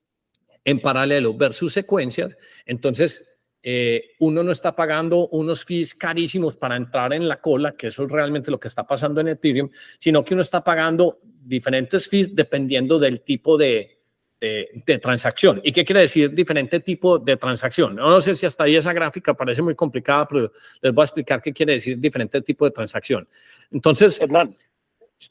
[0.64, 3.24] en paralelo versus secuencias, entonces
[3.62, 8.04] eh, uno no está pagando unos fees carísimos para entrar en la cola, que eso
[8.04, 12.34] es realmente lo que está pasando en Ethereum, sino que uno está pagando diferentes fees
[12.34, 14.01] dependiendo del tipo de,
[14.42, 15.60] de, transacción.
[15.62, 17.94] ¿Y qué quiere decir diferente tipo de transacción?
[17.94, 21.40] No, sé si hasta ahí esa gráfica parece muy complicada, pero les voy a explicar
[21.40, 23.28] qué quiere decir diferente tipo de transacción.
[23.70, 24.20] Entonces...
[24.20, 24.54] Hernán,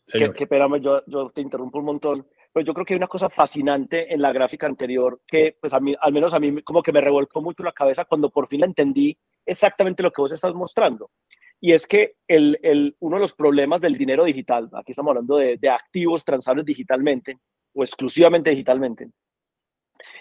[0.07, 3.29] que, espérame, yo, yo te interrumpo un montón pues yo creo que hay una cosa
[3.29, 6.91] fascinante en la gráfica anterior que, pues a mí, al menos a mí, como que
[6.91, 10.53] me revolcó mucho la cabeza cuando por fin la entendí exactamente lo que vos estás
[10.53, 11.11] mostrando.
[11.61, 15.37] Y es que el, el, uno de los problemas del dinero digital, aquí estamos hablando
[15.37, 17.37] de, de activos transables digitalmente
[17.73, 19.09] o exclusivamente digitalmente,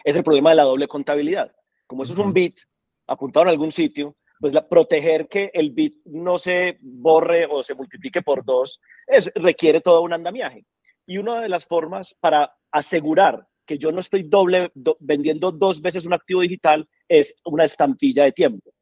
[0.04, 1.52] es el problema de la doble contabilidad.
[1.86, 2.60] Como eso es un bit
[3.06, 7.74] apuntado en algún sitio, pues la, proteger que el bit no se borre o se
[7.74, 10.64] multiplique por dos es, requiere todo un andamiaje.
[11.06, 16.06] Y una de las formas para asegurar que yo no estoy doble vendiendo dos veces
[16.06, 18.72] un activo digital es una estampilla de tiempo.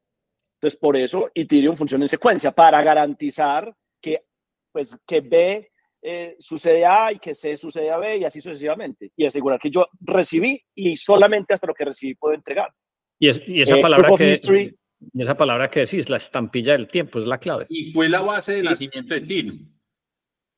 [0.55, 4.25] Entonces, por eso Ethereum funciona en secuencia, para garantizar que,
[4.73, 5.71] pues, que B
[6.03, 9.13] eh, sucede a A y que C sucede a B y así sucesivamente.
[9.17, 12.73] Y asegurar que yo recibí y solamente hasta lo que recibí puedo entregar.
[13.19, 13.29] Y,
[13.61, 14.75] esa eh, palabra que...
[15.15, 17.67] Y esa palabra que decís, la estampilla del tiempo, es la clave.
[17.69, 19.69] Y fue la base de nacimiento de Ethereum.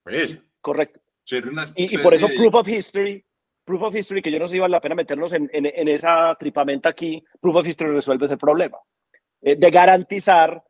[0.06, 0.36] eso.
[0.62, 1.00] Correcto.
[1.76, 3.24] Y, por eso Proof of History,
[3.64, 6.34] Proof of History, que yo no sé si vale la pena meternos en, en, esa
[6.38, 8.78] tripamenta aquí, Proof of History resuelve ese problema.
[9.42, 10.62] Eh, de garantizar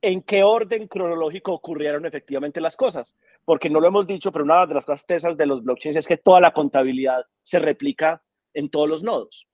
[0.00, 3.16] en qué orden cronológico ocurrieron efectivamente las cosas.
[3.44, 6.06] Porque no lo hemos dicho, pero una de las cosas tesas de los blockchains es
[6.06, 8.22] que toda la contabilidad se replica
[8.54, 9.48] en todos los nodos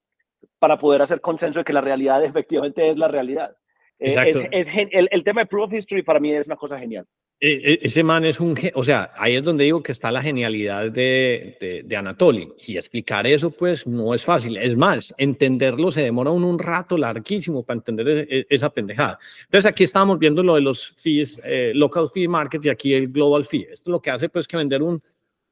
[0.59, 3.57] para poder hacer consenso de que la realidad efectivamente es la realidad.
[3.99, 7.05] Eh, el, el, tema de Proof of History para mí es una cosa genial.
[7.41, 10.21] E, e, ese man es un, o sea, ahí es donde digo que está la
[10.21, 12.53] genialidad de, de, de, Anatoly.
[12.67, 14.57] Y explicar eso, pues, no es fácil.
[14.57, 19.19] Es más, entenderlo se demora un, rato larguísimo para entender e, esa pendejada.
[19.45, 23.09] Entonces, aquí estamos viendo lo de los fees, eh, local fee market y aquí el
[23.09, 23.69] global fee.
[23.71, 25.01] Esto lo que hace, pues, que vender un,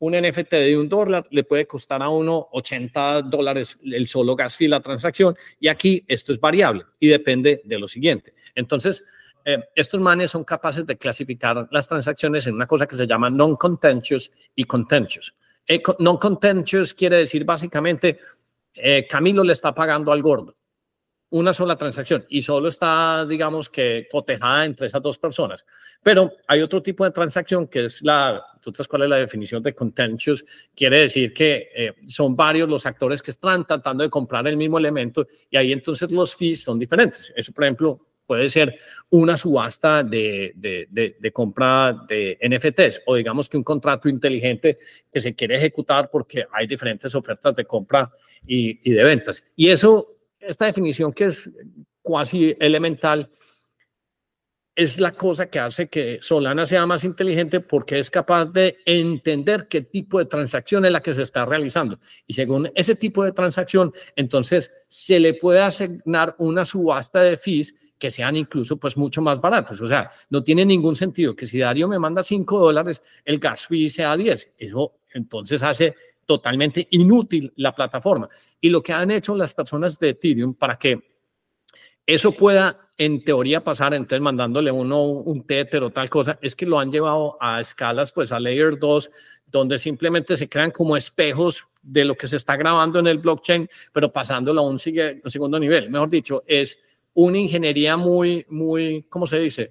[0.01, 4.57] un NFT de un dólar le puede costar a uno 80 dólares el solo gas
[4.57, 5.37] fee, la transacción.
[5.61, 8.35] Y aquí esto es variable y depende de lo siguiente.
[8.57, 9.05] Entonces,
[9.49, 13.31] eh, estos manes son capaces de clasificar las transacciones en una cosa que se llama
[13.31, 15.33] non-contentious y contentious.
[15.65, 18.19] Eh, non-contentious quiere decir básicamente,
[18.75, 20.57] eh, Camilo le está pagando al gordo
[21.31, 25.65] una sola transacción y solo está, digamos que, cotejada entre esas dos personas.
[26.03, 29.63] Pero hay otro tipo de transacción que es la, ¿tú sabes cuál es la definición
[29.63, 30.45] de contentious?
[30.75, 35.27] Quiere decir que son varios los actores que están tratando de comprar el mismo elemento
[35.51, 37.33] y ahí entonces los fees son diferentes.
[37.37, 38.79] Eso, por ejemplo, puede ser
[39.11, 44.79] una subasta de, de, compra de NFTs o digamos que un contrato inteligente
[45.13, 48.11] que se quiere ejecutar porque hay diferentes ofertas de compra
[48.47, 49.45] y, y de ventas.
[49.55, 51.49] Y eso, esta definición que es
[52.03, 53.31] cuasi elemental,
[54.77, 59.69] es la cosa que hace que Solana sea más inteligente porque es capaz de entender
[59.69, 61.99] qué tipo de transacción es la que se está realizando.
[62.27, 67.75] Y según ese tipo de transacción, entonces se le puede asignar una subasta de fees
[67.99, 69.81] que sean incluso pues mucho más baratas.
[69.81, 73.67] O sea, no tiene ningún sentido que si Dario me manda 5 dólares, el gas
[73.67, 74.53] fee sea 10.
[74.59, 75.95] Eso entonces hace
[76.27, 78.29] totalmente inútil la plataforma.
[78.61, 81.17] Y lo que han hecho las personas de Ethereum para que
[82.05, 86.67] eso pueda en teoría pasar, entonces mandándole uno un tether o tal cosa, es que
[86.67, 89.11] lo han llevado a escalas, pues a layer 2,
[89.47, 93.69] donde simplemente se crean como espejos de lo que se está grabando en el blockchain,
[93.93, 94.79] pero pasándolo a un,
[95.25, 95.91] un segundo nivel.
[95.91, 96.79] Mejor dicho, es
[97.17, 99.71] una ingeniería muy, muy, ¿cómo se dice?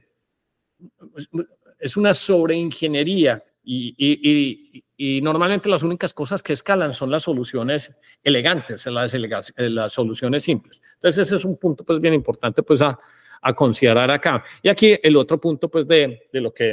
[1.80, 7.96] Es una sobreingeniería y, y, y, normalmente las únicas cosas que escalan son las soluciones
[8.24, 9.16] elegantes, las,
[9.58, 10.82] las soluciones simples.
[10.96, 12.98] Entonces ese es un punto pues bien importante pues a,
[13.42, 14.44] a considerar acá.
[14.62, 16.72] Y aquí el otro punto pues de, de lo que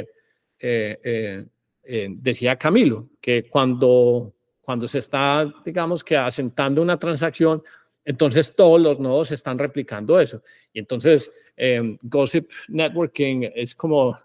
[0.59, 1.45] eh, eh,
[1.83, 7.61] eh, decía Camilo, que cuando, cuando se está, digamos que asentando una transacción,
[8.05, 10.41] entonces todos los nodos están replicando eso.
[10.73, 14.17] Y entonces em, Gossip Networking es como,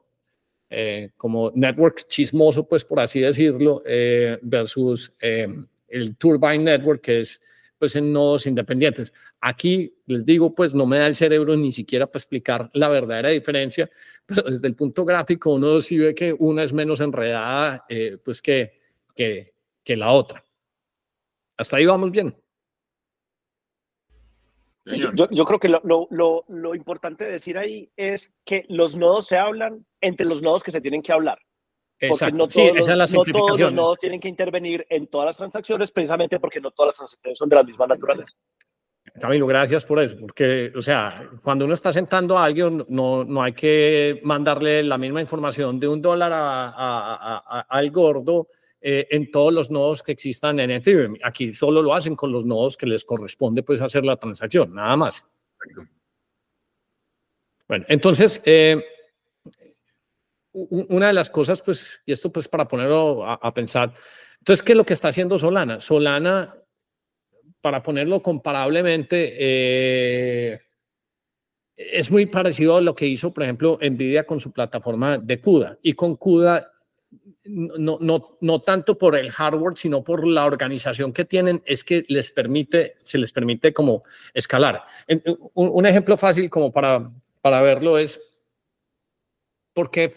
[0.70, 7.20] eh, como network chismoso, pues por así decirlo, eh, versus em, el Turbine Network, que
[7.20, 7.40] es
[7.78, 9.12] pues en nodos independientes.
[9.40, 13.28] Aquí les digo, pues no me da el cerebro ni siquiera para explicar la verdadera
[13.28, 13.88] diferencia,
[14.26, 18.42] pero desde el punto gráfico uno sí ve que una es menos enredada eh, pues
[18.42, 18.80] que,
[19.14, 19.52] que,
[19.84, 20.44] que la otra.
[21.56, 22.34] Hasta ahí vamos bien.
[25.14, 29.26] Yo, yo, creo que lo, lo, lo, importante de decir ahí es que los nodos
[29.26, 31.38] se hablan entre los nodos que se tienen que hablar.
[32.00, 35.90] Porque no todos, los, no todos los nodos tienen que intervenir en todas las transacciones
[35.90, 38.36] precisamente porque no todas las transacciones son de la misma naturaleza.
[39.20, 43.42] Camilo, gracias por eso, porque, o sea, cuando uno está sentando a alguien, no, no
[43.42, 48.48] hay que mandarle la misma información de un dólar a, a, a, al gordo
[48.80, 51.16] eh, en todos los nodos que existan en Ethereum.
[51.24, 54.96] Aquí solo lo hacen con los nodos que les corresponde pues hacer la transacción, nada
[54.96, 55.24] más.
[57.66, 58.82] Bueno, entonces, eh,
[60.52, 63.92] una de las cosas, pues, y esto pues para ponerlo a, pensar,
[64.38, 65.80] entonces, ¿qué es lo que está haciendo Solana?
[65.80, 66.56] Solana,
[67.60, 70.60] para ponerlo comparablemente, eh,
[71.76, 75.78] es muy parecido a lo que hizo, por ejemplo, Nvidia con su plataforma de CUDA.
[75.82, 76.72] Y con CUDA
[77.44, 82.04] no, no, no tanto por el hardware, sino por la organización que tienen, es que
[82.08, 84.02] les permite, se les permite como
[84.34, 84.82] escalar.
[85.54, 88.20] Un, ejemplo fácil como para, para verlo es,
[89.72, 90.12] ¿por qué,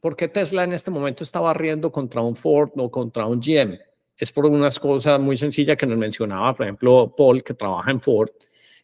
[0.00, 3.78] ¿por qué Tesla en este momento está barriendo contra un Ford o contra un GM?
[4.16, 8.00] Es por unas cosas muy sencillas que nos mencionaba, por ejemplo, Paul, que trabaja en
[8.00, 8.30] Ford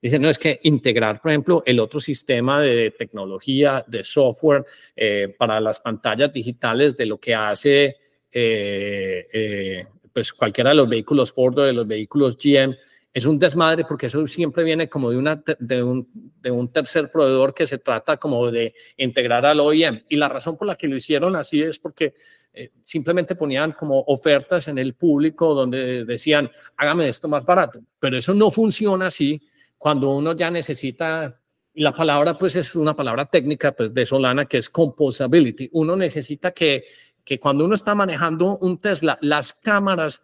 [0.05, 5.35] Dice, no, es que integrar, por ejemplo, el otro sistema de tecnología, de software eh,
[5.39, 7.97] para las pantallas digitales de lo que hace
[8.31, 12.77] eh, eh, pues cualquiera de los vehículos Ford o de los vehículos GM,
[13.15, 16.07] es un desmadre porque eso siempre viene como de, una, de, un,
[16.39, 20.03] de un tercer proveedor que se trata como de integrar al OEM.
[20.11, 22.13] Y la razón por la que lo hicieron así es porque
[22.53, 27.81] eh, simplemente ponían como ofertas en el público donde decían, hágame esto más barato.
[27.99, 29.41] Pero eso no funciona así
[29.79, 31.41] cuando uno ya necesita,
[31.73, 35.71] y la palabra pues es una palabra técnica pues de Solana que es composability.
[35.73, 36.85] Uno necesita que,
[37.25, 40.23] que cuando uno está manejando un Tesla, las cámaras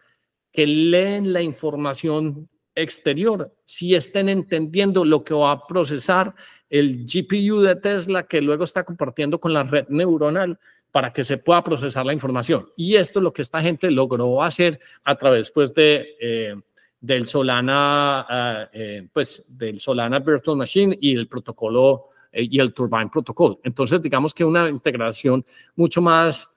[0.51, 6.33] que leen la información exterior si estén entendiendo lo que va a procesar
[6.69, 10.57] el GPU de Tesla que luego está compartiendo con la red neuronal
[10.91, 12.69] para que se pueda procesar la información.
[12.75, 16.55] Y esto es lo que esta gente logró hacer a través pues, de, eh,
[17.01, 22.73] del Solana, ah, eh, pues, del Solana Virtual Machine y el protocolo eh, y el
[22.73, 23.59] Turbine Protocol.
[23.63, 25.43] Entonces, digamos que una integración
[25.75, 26.47] mucho más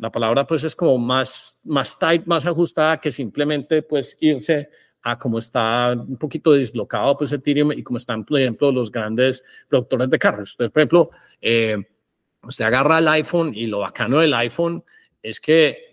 [0.00, 4.70] la palabra pues es como más, más tight, más ajustada que simplemente pues irse
[5.02, 9.42] a cómo está un poquito dislocado pues Ethereum y cómo están, por ejemplo, los grandes
[9.68, 10.52] productores de carros.
[10.52, 11.76] Entonces, por ejemplo, eh,
[12.42, 14.82] usted agarra el iPhone y lo bacano del iPhone
[15.22, 15.89] es que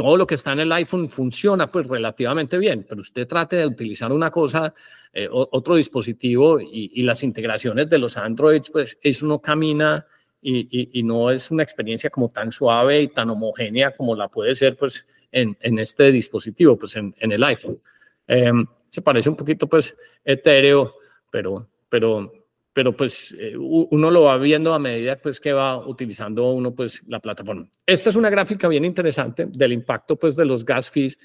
[0.00, 3.66] todo lo que está en el iPhone funciona pues relativamente bien, pero usted trate de
[3.66, 4.72] utilizar una cosa,
[5.12, 10.06] eh, otro dispositivo y, y, las integraciones de los Androids, pues eso no camina
[10.40, 14.54] y, y, no es una experiencia como tan suave y tan homogénea como la puede
[14.54, 17.78] ser pues en, en este dispositivo, pues en, en el iPhone.
[18.26, 20.94] Em, se parece un poquito pues etéreo,
[21.30, 22.39] pero, pero,
[22.72, 27.02] pero pues eh, uno lo va viendo a medida pues que va utilizando uno pues
[27.06, 27.68] la plataforma.
[27.84, 31.18] Esta es una gráfica bien interesante del impacto pues de los gas fees.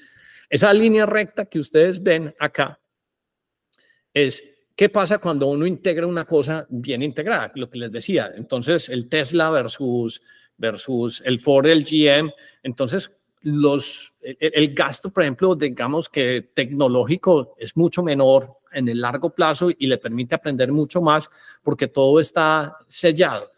[0.48, 2.80] Esa línea recta que ustedes ven acá
[4.12, 4.42] es
[4.74, 8.32] qué pasa cuando uno integra una cosa bien integrada, lo que les decía.
[8.34, 10.20] Entonces el Tesla versus
[10.56, 12.32] versus el Ford, el GM.
[12.62, 13.10] Entonces,
[13.46, 19.70] los, el, gasto, por ejemplo, digamos que tecnológico es mucho menor en el largo plazo
[19.70, 21.30] y le permite aprender mucho más
[21.62, 23.52] porque todo está sellado.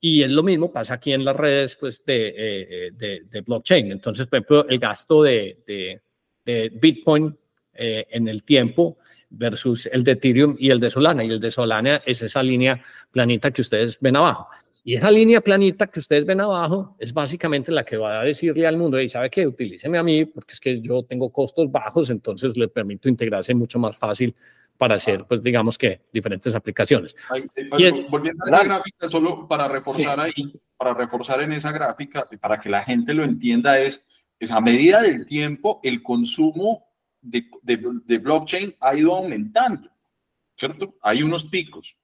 [0.00, 3.92] Y es lo mismo, pasa aquí en las redes pues, de, eh, de, blockchain.
[3.92, 6.00] Entonces, por ejemplo, el gasto de,
[6.44, 7.36] de Bitcoin
[7.74, 8.96] eh, en el tiempo
[9.28, 11.22] versus el de Ethereum y el de Solana.
[11.22, 14.48] Y el de Solana es esa línea planita que ustedes ven abajo.
[14.86, 18.66] Y esa línea planita que ustedes ven abajo es básicamente la que va a decirle
[18.66, 22.10] al mundo, y sabe que utilíceme a mí, porque es que yo tengo costos bajos,
[22.10, 24.34] entonces le permito integrarse mucho más fácil
[24.76, 27.16] para hacer, pues digamos que diferentes aplicaciones.
[28.10, 32.68] volviendo a esa gráfica, solo para reforzar ahí, para reforzar en esa gráfica, para que
[32.68, 34.04] la gente lo entienda, es,
[34.38, 36.84] es a medida del tiempo el consumo
[37.22, 39.88] de, de, de blockchain ha ido aumentando,
[40.58, 40.94] ¿cierto?
[41.00, 41.96] Hay unos picos,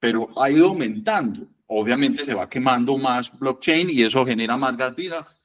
[0.00, 4.94] pero ha ido aumentando obviamente se va quemando más blockchain y eso genera más gas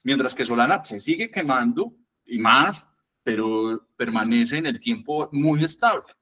[0.04, 1.94] mientras que Solana se sigue quemando
[2.26, 2.88] y más,
[3.24, 6.14] pero permanece en el tiempo muy estable.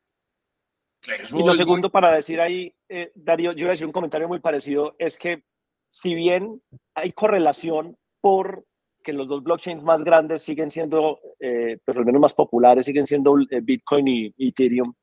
[1.34, 4.40] y lo segundo para decir ahí, eh, Darío, yo voy a decir un comentario muy
[4.40, 5.44] parecido, es que
[5.90, 6.62] si bien
[6.96, 8.66] hay correlación por
[9.04, 13.08] que los dos blockchains más grandes siguen siendo, eh, pero al menos más populares, siguen
[13.08, 14.94] siendo eh, Bitcoin y Ethereum,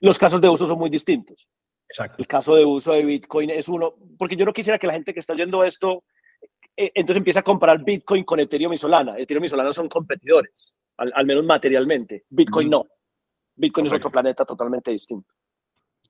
[0.00, 1.48] los casos de uso son muy distintos.
[2.18, 5.12] El caso de uso de Bitcoin es uno, porque yo no quisiera que la gente
[5.12, 6.04] que está oyendo esto,
[6.76, 9.18] eh, entonces empiece a comparar Bitcoin con Ethereum y Solana.
[9.18, 12.24] Ethereum y Solana son competidores, al, menos materialmente.
[12.28, 12.86] Bitcoin no.
[13.56, 15.32] Bitcoin es otro planeta totalmente distinto.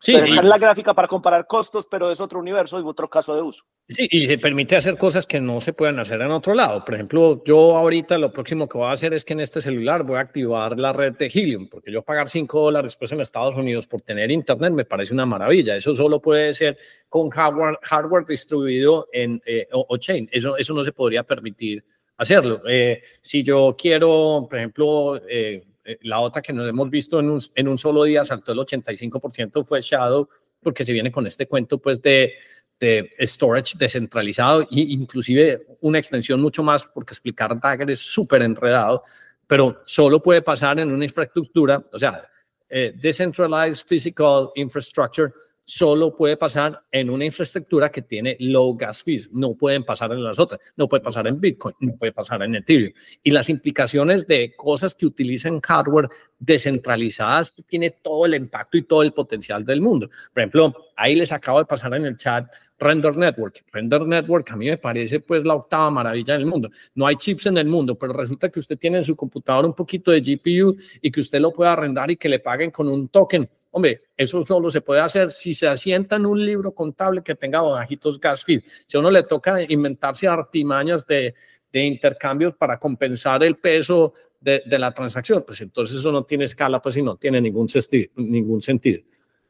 [0.02, 3.34] Sí, está en la gráfica para comparar costos, pero es otro universo y otro caso
[3.34, 3.64] de uso.
[3.86, 6.82] Sí, y se permite hacer cosas que no se pueden hacer en otro lado.
[6.82, 10.02] Por ejemplo, yo ahorita lo próximo que voy a hacer es que en este celular
[10.04, 13.54] voy a activar la red de Helium, porque yo pagar 5 dólares después en Estados
[13.56, 15.76] Unidos por tener internet me parece una maravilla.
[15.76, 16.78] Eso solo puede ser
[17.10, 20.30] con hardware, hardware distribuido en eh, o, chain.
[20.32, 21.84] Eso, eso no se podría permitir
[22.16, 22.62] hacerlo.
[22.66, 25.62] Eh, si yo quiero, por ejemplo, eh,
[26.02, 29.64] la otra que nos hemos visto en un, en un solo día saltó el 85%
[29.64, 30.28] fue Shadow,
[30.62, 32.34] porque se viene con este cuento pues de,
[32.78, 39.02] de storage descentralizado e inclusive una extensión mucho más, porque explicar Dagger es súper enredado,
[39.46, 42.22] pero solo puede pasar en una infraestructura, o sea,
[42.68, 45.32] eh, Decentralized Physical Infrastructure
[45.70, 49.30] solo puede pasar en una infraestructura que tiene low gas fees.
[49.30, 50.60] No pueden pasar en las otras.
[50.76, 52.92] No puede pasar en Bitcoin, no puede pasar en Ethereum.
[53.22, 56.08] Y las implicaciones de cosas que utilizan hardware
[56.40, 60.08] descentralizadas tiene todo el impacto y todo el potencial del mundo.
[60.34, 62.50] Por ejemplo, ahí les acabo de pasar en el chat
[62.80, 63.62] Render Network.
[63.72, 66.68] Render Network a mí me parece pues la octava maravilla del mundo.
[66.96, 69.74] No hay chips en el mundo, pero resulta que usted tiene en su computador un
[69.74, 73.08] poquito de GPU y que usted lo pueda arrendar y que le paguen con un
[73.08, 77.34] token Hombre, eso solo se puede hacer si se asienta en un libro contable que
[77.34, 78.64] tenga bajitos gas fees.
[78.86, 81.34] Si a uno le toca inventarse artimañas de,
[81.72, 86.80] de intercambios para compensar el peso de, la transacción, pues entonces eso no tiene escala,
[86.80, 89.02] pues y no tiene ningún, sentido.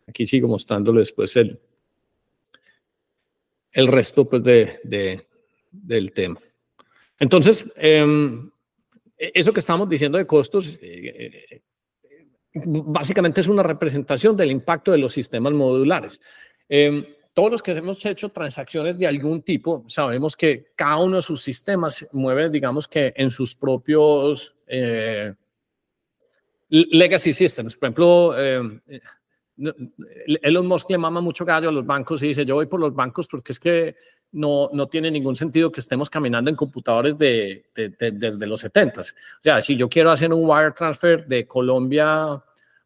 [0.06, 1.58] Aquí sigo mostrándole después el,
[3.72, 5.26] el resto pues, de,
[5.70, 6.40] del tema.
[7.18, 8.50] Entonces, em,
[9.16, 11.62] e, eso que estamos diciendo de costos, eh, eh,
[12.54, 16.20] básicamente es una representación del impacto de los sistemas modulares.
[16.68, 21.22] Em, todos los que hemos hecho transacciones de algún tipo, sabemos que cada uno de
[21.22, 25.34] sus sistemas mueve, digamos que en sus propios eh,
[26.68, 27.76] legacy systems.
[27.76, 28.80] Por ejemplo, eh,
[30.42, 32.94] Elon Musk le mama mucho gallo a los bancos y dice, yo voy por los
[32.94, 33.94] bancos porque es que
[34.32, 39.00] no, no tiene ningún sentido que estemos caminando en computadores de, desde los 70.
[39.00, 39.04] O
[39.42, 42.42] sea, si yo quiero hacer un wire transfer de Colombia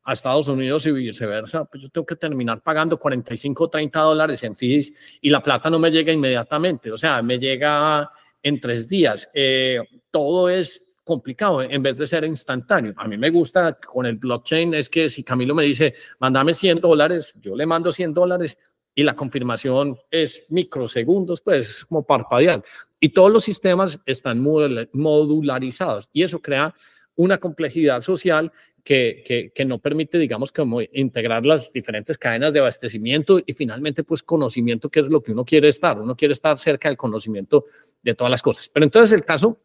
[0.06, 4.42] a Estados Unidos y viceversa, pues yo tengo que terminar pagando 45 o 30 dólares
[4.42, 8.10] en fees y la plata no me llega inmediatamente, o sea, me llega
[8.42, 9.30] en tres días.
[9.32, 9.80] Eh,
[10.10, 12.94] todo es complicado en vez de ser instantáneo.
[12.96, 16.80] A mí me gusta con el blockchain es que si Camilo me dice, mándame 100
[16.80, 18.58] dólares, yo le mando 100 dólares
[18.94, 22.62] y la confirmación es microsegundos, pues como parpadear.
[23.00, 26.74] Y todos los sistemas están modularizados y eso crea
[27.16, 28.52] una complejidad social
[28.84, 34.22] que, que, no permite, digamos, como integrar las diferentes cadenas de abastecimiento y finalmente, pues,
[34.22, 35.98] conocimiento, que es lo que uno quiere estar.
[35.98, 37.64] Uno quiere estar cerca del conocimiento
[38.02, 38.68] de todas las cosas.
[38.68, 39.58] Pero entonces el caso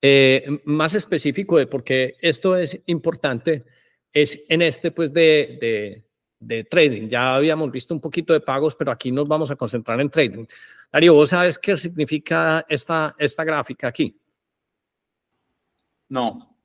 [0.00, 3.64] eh, más específico de por qué esto es importante
[4.10, 6.04] es en este, pues, de, de,
[6.46, 7.08] de, trading.
[7.08, 10.46] Ya habíamos visto un poquito de pagos, pero aquí nos vamos a concentrar en trading.
[10.92, 14.16] Darío, ¿vos sabes qué significa esta, esta gráfica aquí?
[16.08, 16.56] No.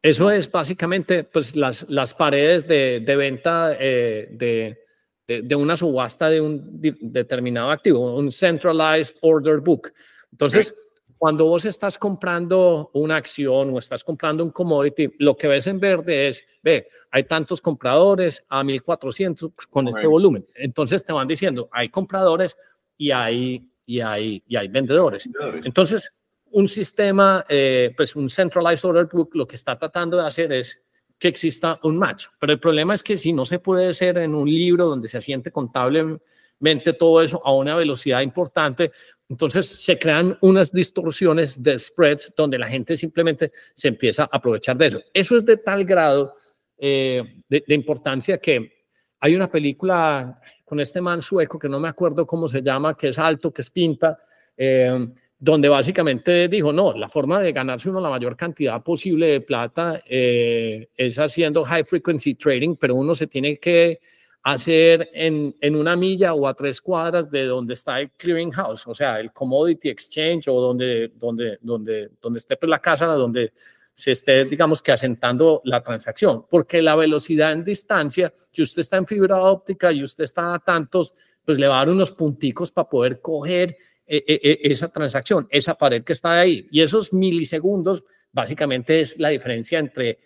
[0.00, 4.82] Eso es básicamente pues, las, las paredes de, de venta eh, de,
[5.26, 9.92] de, una subasta de un determinado activo, un centralized order book.
[10.32, 10.74] Entonces,
[11.22, 15.78] cuando vos estás comprando una acción o estás comprando un commodity, lo que ves en
[15.78, 20.44] verde es, ve, hay tantos compradores a 1400 con este volumen.
[20.56, 22.56] Entonces te van diciendo, hay compradores
[22.96, 25.30] y hay, y hay, y hay vendedores.
[25.62, 26.12] Entonces,
[26.50, 30.76] un sistema, eh, pues un centralized order book, lo que está tratando de hacer es
[31.20, 32.26] que exista un match.
[32.40, 35.18] Pero el problema es que si no se puede hacer en un libro donde se
[35.18, 38.90] asiente contablemente todo eso a una velocidad importante,
[39.32, 44.76] entonces se crean unas distorsiones de spreads donde la gente simplemente se empieza a aprovechar
[44.76, 45.00] de eso.
[45.14, 46.34] Eso es de tal grado
[46.76, 48.84] eh, de, importancia que
[49.18, 53.08] hay una película con este man sueco que no me acuerdo cómo se llama, que
[53.08, 54.18] es alto, que es pinta.
[54.54, 55.08] Eh,
[55.38, 60.02] donde básicamente dijo, no, la forma de ganarse uno la mayor cantidad posible de plata
[60.06, 63.98] eh, es haciendo high frequency trading, pero uno se tiene que
[64.42, 68.86] hacer en, en, una milla o a tres cuadras de donde está el clearing house,
[68.86, 73.52] o sea, el commodity exchange o donde, donde, donde, donde esté pues, la casa donde
[73.94, 78.96] se esté, digamos que asentando la transacción, porque la velocidad en distancia, si usted está
[78.96, 81.12] en fibra óptica y usted está a tantos,
[81.44, 83.76] pues le va a dar unos punticos para poder coger
[84.06, 86.66] e, e, e, esa transacción, esa pared que está ahí.
[86.70, 90.18] Y esos milisegundos básicamente es la diferencia entre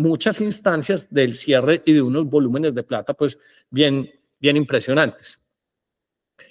[0.00, 3.38] muchas instancias del cierre y de unos volúmenes de plata, pues
[3.70, 5.38] bien, bien impresionantes.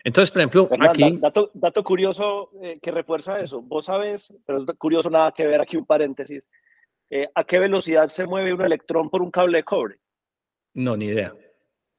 [0.03, 1.17] Entonces, por ejemplo, aquí...
[1.17, 3.61] Dato, dato curioso eh, que refuerza eso.
[3.61, 6.49] Vos sabes, pero es curioso nada que ver aquí un paréntesis.
[7.09, 9.97] Eh, ¿A qué velocidad se mueve un electrón por un cable de cobre?
[10.75, 11.33] No, ni idea.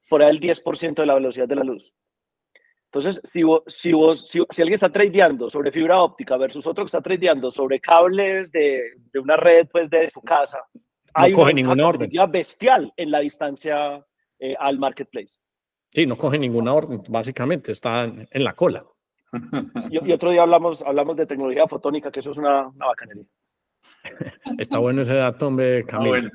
[0.09, 1.93] Por ahí el 10% de la velocidad de la luz.
[2.85, 6.87] Entonces, si, vos, si, vos, si, alguien está tradeando sobre fibra óptica versus otro que
[6.87, 8.81] está tradeando sobre cables de,
[9.11, 10.65] de una red pues, de su casa,
[11.13, 12.09] hay coge ninguna orden.
[12.29, 14.05] bestial en la distancia
[14.39, 15.39] eh, al marketplace.
[15.89, 18.85] Sí, no coge ninguna orden, básicamente, está en, la cola.
[19.89, 23.25] Y, otro día hablamos, hablamos de tecnología fotónica, que eso es una, una bacanería.
[24.57, 26.29] Está bueno ese dato, hombre, Camilo.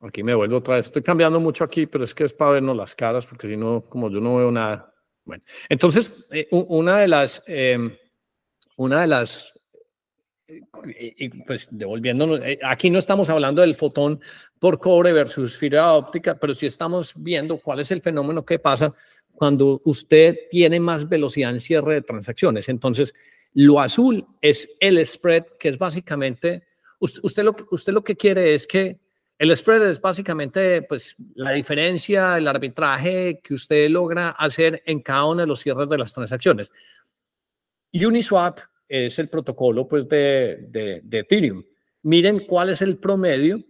[0.00, 0.86] Aquí me vuelvo otra vez.
[0.86, 3.82] Estoy cambiando mucho aquí, pero es que es para vernos las caras, porque si no,
[3.88, 4.94] como yo no veo nada.
[5.24, 7.96] Bueno, entonces, eh, una de las, em,
[8.76, 9.52] una de las,
[10.48, 14.18] eh, pues devolviéndonos, eh, aquí no estamos hablando del fotón
[14.58, 18.94] por cobre versus fibra óptica, pero sí estamos viendo cuál es el fenómeno que pasa
[19.34, 22.70] cuando usted tiene más velocidad en cierre de transacciones.
[22.70, 23.14] Entonces,
[23.52, 26.64] lo azul es el spread, que es básicamente,
[26.98, 28.98] usted lo, usted lo que quiere es que
[29.38, 35.26] el spread es básicamente pues, la diferencia, el arbitraje que usted logra hacer en cada
[35.26, 36.72] uno de los cierres de las transacciones.
[37.92, 41.62] Uniswap es el protocolo pues, de, de, Ethereum.
[42.02, 43.62] Miren cuál es el promedio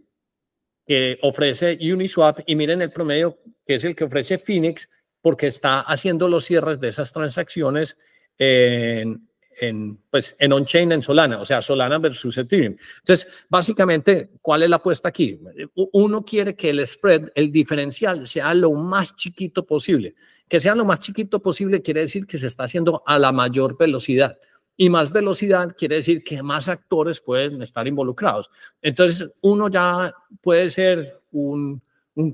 [0.86, 4.88] que ofrece Uniswap y miren el promedio que es el que ofrece Phoenix
[5.20, 7.98] porque está haciendo los cierres de esas transacciones
[8.38, 9.28] en,
[9.60, 12.76] en, pues, en on-chain, en Solana, o sea, Solana versus Ethereum.
[12.98, 15.38] Entonces, básicamente, ¿cuál es la apuesta aquí?
[15.74, 20.14] Uno quiere que el spread, el diferencial, sea lo más chiquito posible.
[20.48, 23.76] Que sea lo más chiquito posible quiere decir que se está haciendo a la mayor
[23.76, 24.38] velocidad.
[24.80, 28.48] Y más velocidad quiere decir que más actores pueden estar involucrados.
[28.80, 31.82] Entonces, uno ya puede ser un,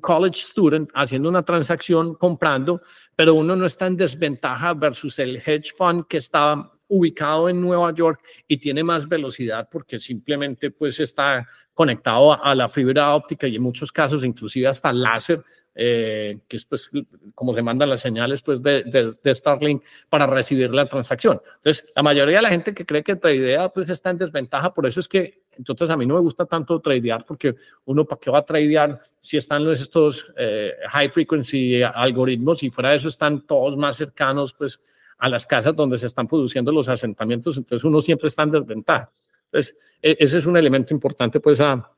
[0.01, 2.83] college student haciendo una transacción comprando,
[3.17, 7.93] pero uno no está en desventaja versus el hedge fund que está ubicado en Nueva
[7.95, 13.57] York y tiene más velocidad porque simplemente pues está conectado a, la fibra óptica y
[13.57, 15.43] en muchos casos inclusive hasta láser
[15.75, 16.91] eh, que es pues
[17.35, 21.41] como se mandan las señales pues de, de, Starlink para recibir la transacción.
[21.57, 24.87] Entonces, la mayoría de la gente que cree que idea pues está en desventaja, por
[24.87, 27.55] eso es que entonces a mí no me gusta tanto tradear porque
[27.85, 32.71] uno para qué va a tradear si están los, estos eh, high frequency algoritmos y
[32.71, 34.81] fuera de eso están todos más cercanos pues
[35.19, 39.11] a las casas donde se están produciendo los asentamientos, entonces uno siempre está en desventaja.
[39.47, 41.91] Entonces, e, ese es un elemento importante pues a,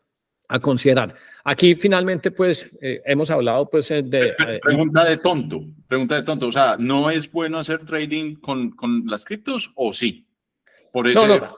[0.48, 1.14] a considerar.
[1.44, 4.34] Aquí finalmente, pues, eh, hemos hablado, pues, eh, de...
[4.38, 6.48] Eh, pregunta de tonto, pregunta de tonto.
[6.48, 10.26] O sea, ¿no es bueno hacer trading con, con las criptos o sí?
[10.92, 11.56] Por no, no.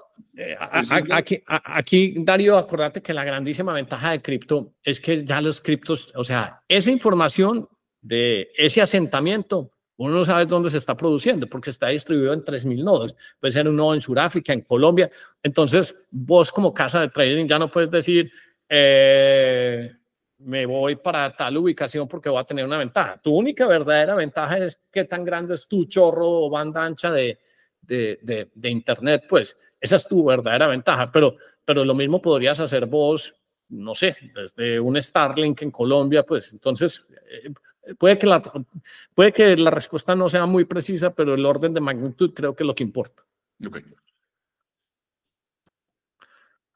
[1.11, 6.13] aquí, aquí, Darío, acordate que la grandísima ventaja de cripto es que ya los criptos,
[6.17, 7.69] o sea, esa información
[8.01, 12.85] de ese asentamiento, uno no sabe dónde se está produciendo porque está distribuido en 3.000
[12.85, 13.15] nodos.
[13.41, 15.11] Puede ser un nodo en Sudáfrica, en Colombia.
[15.43, 18.31] Entonces, vos como casa de trading ya no puedes decir,
[18.69, 19.93] eh,
[20.39, 23.21] me voy para tal ubicación porque voy a tener una ventaja.
[23.21, 27.39] Tu única verdadera ventaja es qué tan grande es tu chorro o banda ancha de,
[27.83, 32.87] de, de, Internet, pues esa es tu verdadera ventaja, pero, pero lo mismo podrías hacer
[32.87, 33.35] vos,
[33.71, 37.51] no sé, desde un Starlink en Colombia, pues entonces eh,
[37.99, 38.43] puede, que la,
[39.15, 42.63] puede que la respuesta no sea muy precisa, pero el orden de magnitud creo que
[42.63, 43.25] es lo que importa.
[43.67, 43.83] Okay.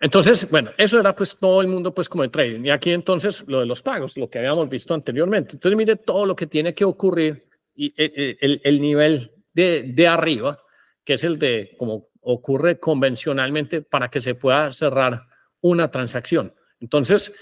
[0.02, 2.64] Entonces, bueno, eso era pues todo el mundo pues como el trading.
[2.64, 5.52] Y aquí entonces lo de los pagos, lo que habíamos visto anteriormente.
[5.52, 7.46] Entonces, mire todo lo que tiene que ocurrir
[7.76, 10.58] y eh, eh, el, el nivel de, de, arriba,
[11.04, 15.22] que es el de como ocurre convencionalmente para que se pueda cerrar
[15.60, 16.52] una transacción.
[16.80, 17.32] Entonces,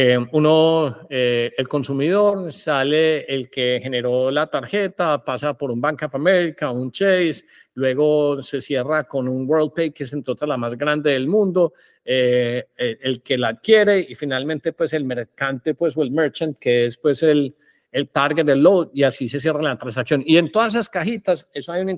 [0.00, 6.14] eh, uno, el consumidor, sale el que generó la tarjeta, pasa por un Bank of
[6.14, 7.44] America, un Chase,
[7.74, 11.72] luego se cierra con un WorldPay, que es en total la más grande del mundo,
[12.04, 16.86] eh, el, que la adquiere y finalmente pues el mercante pues o el merchant, que
[16.86, 17.56] es pues el,
[17.90, 20.22] el target del load y así se cierra la transacción.
[20.24, 21.92] Y en todas esas cajitas, eso hay una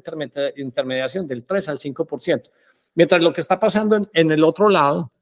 [0.56, 2.42] intermediación del 3 al 5%.
[2.94, 5.12] Mientras lo que está pasando en, en el otro lado,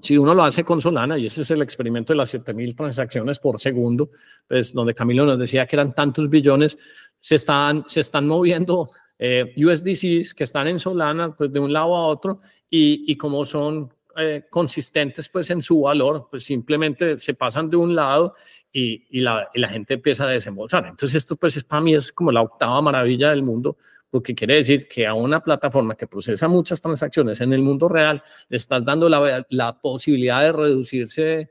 [0.00, 3.38] si uno lo hace con Solana, y ese es el experimento de las 7000 transacciones
[3.38, 4.10] por segundo,
[4.46, 6.76] pues donde Camilo nos decía que eran tantos billones,
[7.20, 11.96] se están, se están moviendo eh, USDCs que están en Solana, pues de un lado
[11.96, 17.34] a otro, y, y como son eh, consistentes pues en su valor, pues simplemente se
[17.34, 18.34] pasan de un lado
[18.72, 20.86] y, y, la, y, la, gente empieza a desembolsar.
[20.86, 23.76] Entonces esto pues es, para mí es como la octava maravilla del mundo,
[24.16, 28.22] porque quiere decir que a una plataforma que procesa muchas transacciones en el mundo real,
[28.48, 31.50] le estás dando la, la posibilidad de reducirse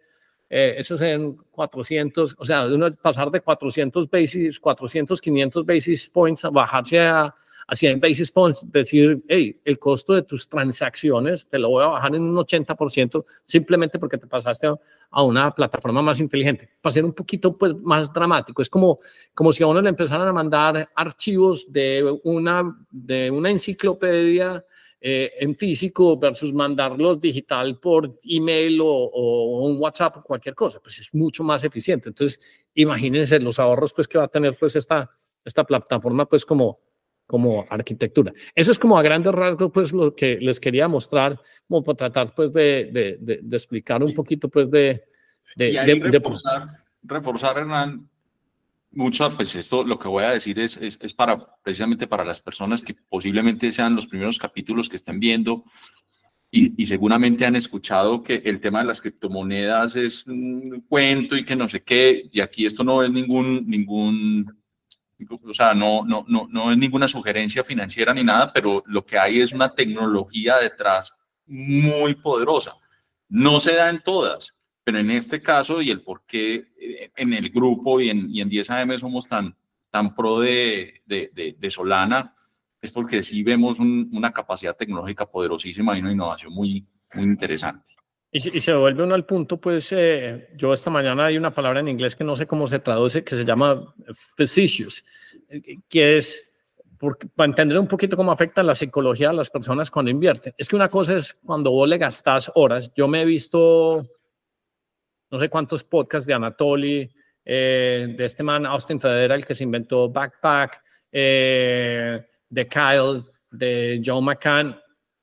[0.50, 6.10] eh, eso es en 400, o sea, de pasar de 400 basis, 400, 500 basis
[6.10, 7.36] points a bajarse a
[7.68, 11.88] a 100 basis points, decir, hey, el costo de tus transacciones te lo voy a
[11.88, 14.68] bajar en un 80% simplemente porque te pasaste
[15.10, 16.70] a una plataforma más inteligente.
[16.80, 19.00] Para ser un poquito pues, más dramático, es como,
[19.34, 24.64] como si a uno le empezaran a mandar archivos de una, de una enciclopedia
[25.02, 30.80] eh, en físico versus mandarlos digital por email o, o, un WhatsApp o cualquier cosa,
[30.80, 32.10] pues es mucho más eficiente.
[32.10, 32.40] Entonces,
[32.74, 35.10] imagínense los ahorros pues que va a tener pues esta,
[35.44, 36.80] esta plataforma pues como,
[37.28, 38.34] como arquitectura.
[38.54, 42.36] Eso es como a grandes rasgos, pues lo que les quería mostrar, como para tratar
[42.36, 45.04] pues de, de, de, explicar un poquito pues de...
[45.56, 48.08] de, reforzar, reforzar, Hernán,
[48.92, 52.42] mucho, pues esto lo que voy a decir es, es, es, para precisamente para las
[52.42, 55.66] personas que posiblemente sean los primeros capítulos que estén viendo
[56.52, 61.44] y, y, seguramente han escuchado que el tema de las criptomonedas es un cuento y
[61.44, 64.56] que no sé qué, y aquí esto no es ningún, ningún
[65.30, 69.18] o sea, no, no, no, no es ninguna sugerencia financiera ni nada, pero lo que
[69.18, 71.14] hay es una tecnología detrás
[71.46, 72.76] muy poderosa.
[73.30, 77.34] No se da en todas, pero en este caso y el por qué eh, en
[77.34, 79.56] el grupo y en, y en 10 AM somos tan,
[79.90, 82.36] tan pro de, de, de, Solana,
[82.82, 87.95] es porque sí vemos una capacidad tecnológica poderosísima y una innovación muy, muy interesante.
[88.38, 91.88] Y, se vuelve uno al punto, pues eh, yo esta mañana hay una palabra en
[91.88, 93.96] inglés que no sé cómo se traduce, que se llama
[94.36, 95.06] facetious,
[95.88, 96.44] que es
[97.34, 100.54] para entender un poquito cómo afecta la psicología a las personas cuando invierten.
[100.58, 102.92] Es que una cosa es cuando vos le gastas horas.
[102.94, 104.06] Yo me he visto
[105.32, 107.10] no sé cuántos podcasts de Anatoly,
[107.46, 114.02] eh, de este man Austin Federer, el que se inventó Backpack, eh, de Kyle, de
[114.06, 114.78] Joe McCann.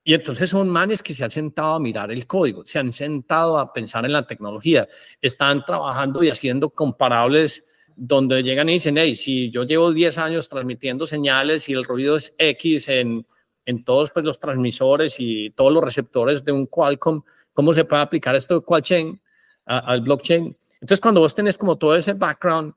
[0.04, 3.58] Y entonces son manes que se han sentado a mirar el código, se han sentado
[3.58, 4.88] a pensar en la tecnología,
[5.20, 10.48] están trabajando y haciendo comparables donde llegan y dicen, hey, si yo llevo 10 años
[10.48, 13.24] transmitiendo señales y el ruido es X en,
[13.64, 17.22] en todos pues, los transmisores y todos los receptores de un Qualcomm,
[17.52, 19.20] ¿cómo se puede aplicar esto de Qualchain
[19.66, 20.56] al blockchain?
[20.74, 22.74] Entonces, cuando vos tenés como todo ese background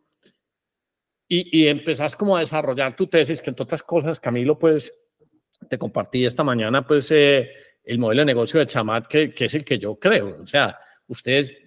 [1.27, 4.93] y, y empezás como a desarrollar tu tesis, que entre otras cosas, Camilo, pues
[5.67, 7.49] te compartí esta mañana, pues eh,
[7.83, 10.39] el modelo de negocio de Chamat, que, es el que yo creo.
[10.41, 10.77] O sea,
[11.07, 11.57] ustedes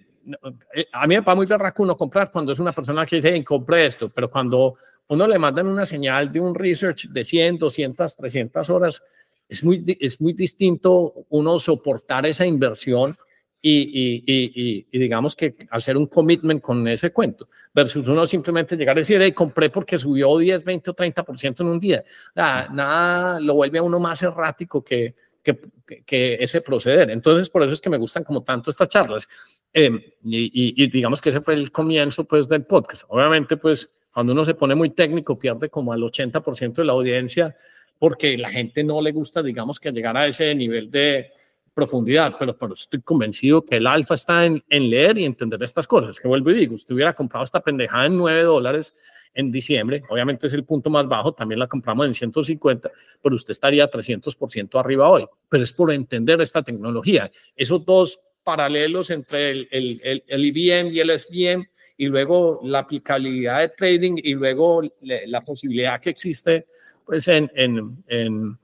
[0.75, 3.43] eh, a mí me va muy berraco uno comprar cuando es una persona que dice,
[3.43, 4.75] compre esto, pero cuando
[5.07, 9.01] uno le mandan una señal de un research de 100, 200, 300 horas,
[9.47, 13.17] es muy, es muy distinto uno soportar esa inversión
[13.61, 18.95] y, y, y, digamos que hacer un commitment con ese cuento, versus uno simplemente llegar
[18.95, 22.03] a decir, hey, compré porque subió 10, 20 o 30% en un día.
[22.35, 25.59] Nada, nada lo vuelve a uno más errático que, que,
[26.05, 27.09] que, ese proceder.
[27.09, 29.27] Entonces, por eso es que me gustan como tanto estas charlas.
[29.73, 33.03] Em, y, digamos que ese fue el comienzo pues del podcast.
[33.09, 37.55] Obviamente, pues cuando uno se pone muy técnico, pierde como al 80% de la audiencia
[37.97, 41.31] porque la gente no le gusta, digamos, que llegar a ese nivel de
[41.73, 45.87] profundidad, pero, pero estoy convencido que el alfa está en, en leer y entender estas
[45.87, 46.19] cosas.
[46.19, 48.95] Que vuelvo y digo, usted hubiera comprado esta pendejada en 9 dólares
[49.33, 52.91] en diciembre, obviamente es el punto más bajo, también la compramos en 150,
[53.21, 55.25] pero usted estaría 300% arriba hoy.
[55.47, 57.31] Pero es por entender esta tecnología.
[57.55, 63.59] Esos dos paralelos entre el, el, el, IBM y el SBM y luego la aplicabilidad
[63.59, 66.65] de trading y luego la posibilidad que existe
[67.05, 68.57] pues en, en, en,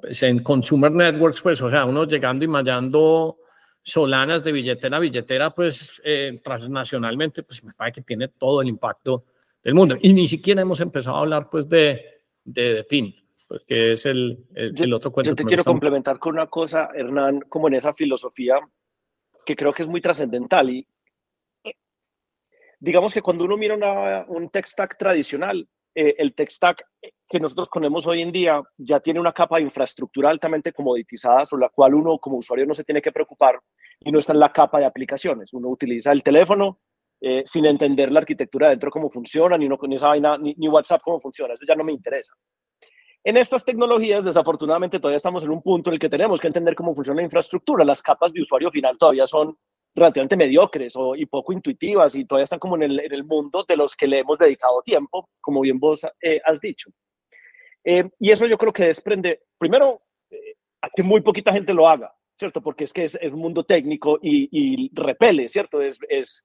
[0.00, 3.38] pues en consumer networks, pues o sea, uno llegando y mallando
[3.82, 8.68] solanas de billetera a billetera, pues eh, transnacionalmente, pues me parece que tiene todo el
[8.68, 9.24] impacto
[9.62, 9.96] del mundo.
[10.00, 12.04] Y ni siquiera hemos empezado a hablar pues de,
[12.44, 13.14] de, de PIN,
[13.46, 15.30] pues que es el, el, otro cuento.
[15.30, 18.58] Yo te quiero complementar con una cosa, Hernán, como en esa filosofía
[19.44, 20.68] que creo que es muy trascendental.
[20.70, 20.86] Y
[22.80, 25.68] digamos que cuando uno mira un tech stack tradicional,
[25.98, 26.84] eh, el tech stack
[27.26, 31.62] que nosotros ponemos hoy en día ya tiene una capa de infraestructura altamente comoditizada sobre
[31.62, 33.58] la cual uno como usuario no se tiene que preocupar
[34.00, 35.54] y no está en la capa de aplicaciones.
[35.54, 36.80] Uno utiliza el teléfono
[37.18, 40.68] eh, sin entender la arquitectura dentro, cómo funciona, ni, uno, con esa vaina, ni, ni
[40.68, 41.54] WhatsApp cómo funciona.
[41.54, 42.34] Eso ya no me interesa.
[43.24, 46.74] En estas tecnologías, desafortunadamente, todavía estamos en un punto en el que tenemos que entender
[46.74, 47.86] cómo funciona la infraestructura.
[47.86, 49.56] Las capas de usuario final todavía son
[49.96, 53.64] relativamente mediocres o, y poco intuitivas y todavía están como en el, en el, mundo
[53.66, 56.90] de los que le hemos dedicado tiempo, como bien vos eh, has dicho.
[57.82, 61.88] Eh, y eso yo creo que desprende, primero, eh, a que muy poquita gente lo
[61.88, 62.62] haga, ¿cierto?
[62.62, 65.80] Porque es que es, es un mundo técnico y, y repele, ¿cierto?
[65.80, 66.44] Es, es,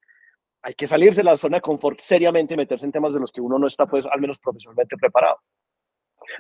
[0.64, 3.32] hay que salirse de la zona de confort seriamente y meterse en temas de los
[3.32, 5.38] que uno no está, pues, al menos profesionalmente preparado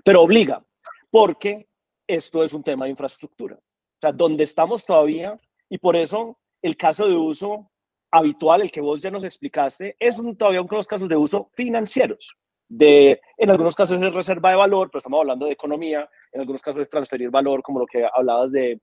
[0.03, 0.64] pero obliga,
[1.09, 1.68] porque
[2.07, 3.55] esto es un tema de infraestructura.
[3.55, 5.39] O sea, donde estamos todavía,
[5.70, 7.72] y por eso el caso de uso
[8.12, 11.16] habitual, el que vos ya nos explicaste, es un, todavía uno de los casos de
[11.16, 12.36] uso financieros.
[12.68, 16.62] De, en algunos casos es reserva de valor, pero estamos hablando de economía, en algunos
[16.62, 18.80] casos es transferir valor, como lo que hablabas de,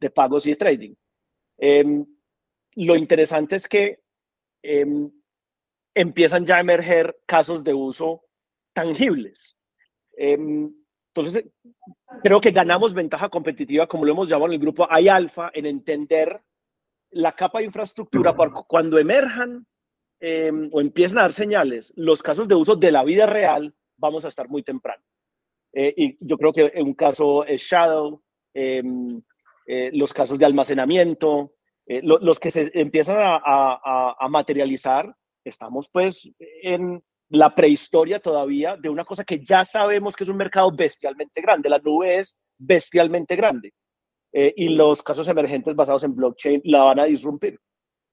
[0.00, 0.94] de pagos y de trading.
[1.58, 2.04] Em,
[2.76, 4.00] lo interesante es que
[4.62, 5.10] em,
[5.94, 8.24] empiezan ya a emerger casos de uso
[8.74, 9.56] tangibles.
[10.16, 10.74] Em,
[11.14, 11.44] entonces,
[12.22, 15.66] creo que ganamos ventaja competitiva, como lo hemos llamado en el grupo Hay Alfa, en
[15.66, 16.40] entender
[17.12, 19.66] la capa de infraestructura para cuando emerjan
[20.20, 24.24] em, o empiecen a dar señales los casos de uso de la vida real, vamos
[24.24, 25.02] a estar muy temprano.
[25.72, 28.22] Eh, y yo creo que en un caso es Shadow,
[28.54, 29.22] em,
[29.66, 31.54] eh, los casos de almacenamiento,
[31.86, 37.02] eh, los que se empiezan a, a, a materializar, estamos pues en,
[37.32, 41.70] la prehistoria todavía de una cosa que ya sabemos que es un mercado bestialmente grande.
[41.70, 43.72] La nube es bestialmente grande.
[44.32, 47.58] Eh, y los casos emergentes basados en blockchain la van a disrumpir.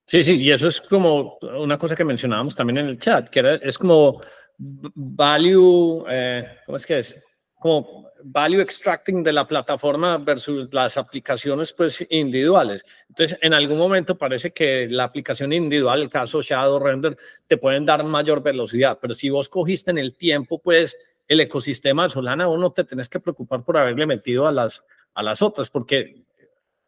[0.06, 3.40] Sí, sí, y eso es como una cosa que mencionábamos también en el chat, que
[3.40, 4.22] era, es como
[4.58, 7.16] value, eh, ¿cómo es que es?
[7.60, 12.84] como value extracting de la plataforma versus las aplicaciones pues individuales.
[13.10, 17.18] Entonces, en algún momento parece que la aplicación individual, el caso Shadow Render,
[17.48, 20.98] te pueden dar mayor velocidad, pero si vos cogiste en el tiempo pues
[21.28, 24.84] el ecosistema de Solana, vos no te tenés que preocupar por haberle metido a las,
[25.20, 26.16] a las otras, porque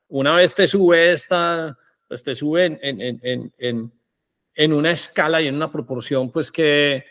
[0.08, 1.78] una vez te sube esta,
[2.08, 3.92] pues te sube en, en, en, en,
[4.56, 7.04] en una escala y en una proporción pues que...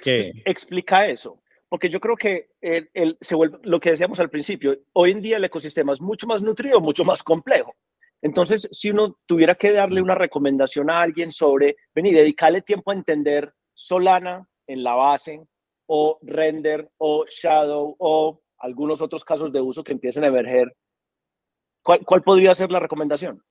[0.00, 4.78] que explica eso porque yo creo que el, se vuelve, lo que decíamos al principio,
[4.94, 7.74] hoy en día el ecosistema es mucho más nutrido, mucho más complejo.
[8.22, 12.90] Entonces, si uno tuviera que darle una recomendación a alguien sobre, ven y dedicarle tiempo
[12.90, 15.46] a entender Solana en la base,
[15.86, 20.74] o render, o shadow, o algunos otros casos de uso que empiecen a emerger,
[21.82, 23.42] ¿cuál, cuál podría ser la recomendación?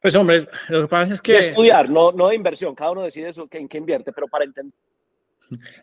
[0.00, 1.36] Pues hombre, lo que pasa es que...
[1.36, 4.74] estudiar, no, no de inversión, cada uno decide eso, en qué invierte, pero para entender.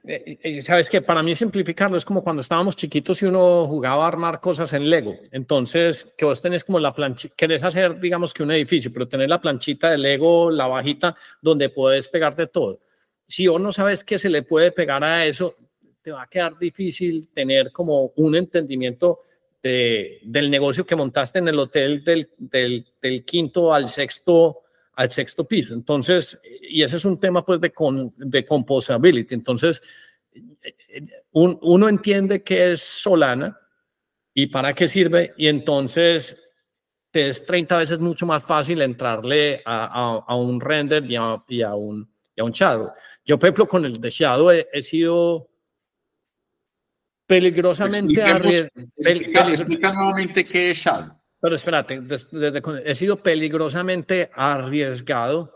[0.05, 4.05] Eh, eh, Sabes que para mí simplificarlo es como cuando estábamos chiquitos y uno jugaba
[4.05, 5.15] a armar cosas en Lego.
[5.31, 9.29] Entonces, que vos tenés como la planchita, querés hacer, digamos que un edificio, pero tener
[9.29, 12.79] la planchita de Lego, la bajita, donde puedes pegarte todo.
[13.27, 15.55] Si vos no sabes qué se le puede pegar a eso,
[16.07, 19.23] te va a quedar difícil tener como un entendimiento
[19.61, 24.61] del negocio que montaste en el hotel del, del, quinto al sexto,
[24.93, 25.73] al sexto piso.
[25.73, 29.33] Entonces, y ese es un tema pues de, con, de composability.
[29.33, 29.81] Entonces,
[31.33, 33.59] uno entiende qué es Solana
[34.33, 36.41] y para qué sirve y entonces
[37.11, 42.09] te es 30 veces mucho más fácil entrarle a, a, un render y a, un,
[42.33, 42.93] y un shadow.
[43.25, 45.49] Yo, por ejemplo, con el de shadow he sido
[47.27, 49.49] peligrosamente arriesgado.
[49.49, 51.15] Explica, nuevamente qué es Shadow.
[51.39, 55.53] Pero espérate, desde, he sido peligrosamente arriesgado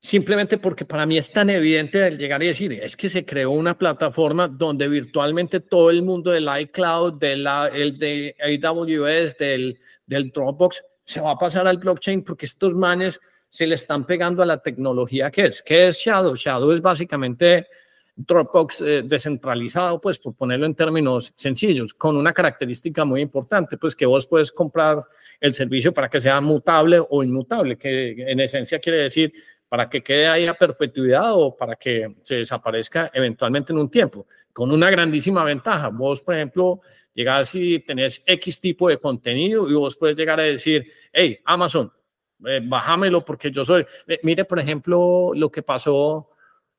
[0.00, 3.52] simplemente porque para mí es tan evidente el llegar y decir, es que se creó
[3.52, 10.32] una plataforma donde virtualmente todo el mundo del iCloud, del el de AWS, del, del
[10.32, 14.46] Dropbox, se va a pasar al blockchain porque estos manes se le están pegando a
[14.46, 15.62] la tecnología que es.
[15.62, 16.34] ¿Qué es Shadow?
[16.34, 17.68] Shadow es básicamente
[18.14, 23.96] Dropbox eh, descentralizado, pues por ponerlo en términos sencillos, con una característica muy importante, pues
[23.96, 25.04] que vos puedes comprar
[25.40, 29.32] el servicio para que sea mutable o inmutable, que en esencia quiere decir
[29.68, 34.26] para que quede ahí a perpetuidad o para que se desaparezca eventualmente en un tiempo,
[34.52, 35.88] con una grandísima ventaja.
[35.88, 36.82] Vos, por ejemplo,
[37.14, 41.90] llegás y tenés X tipo de contenido y vos puedes llegar a decir, hey, Amazon,
[42.46, 43.86] eh, bájamelo porque yo soy...
[44.06, 46.28] Eh, mire, por ejemplo, lo que pasó...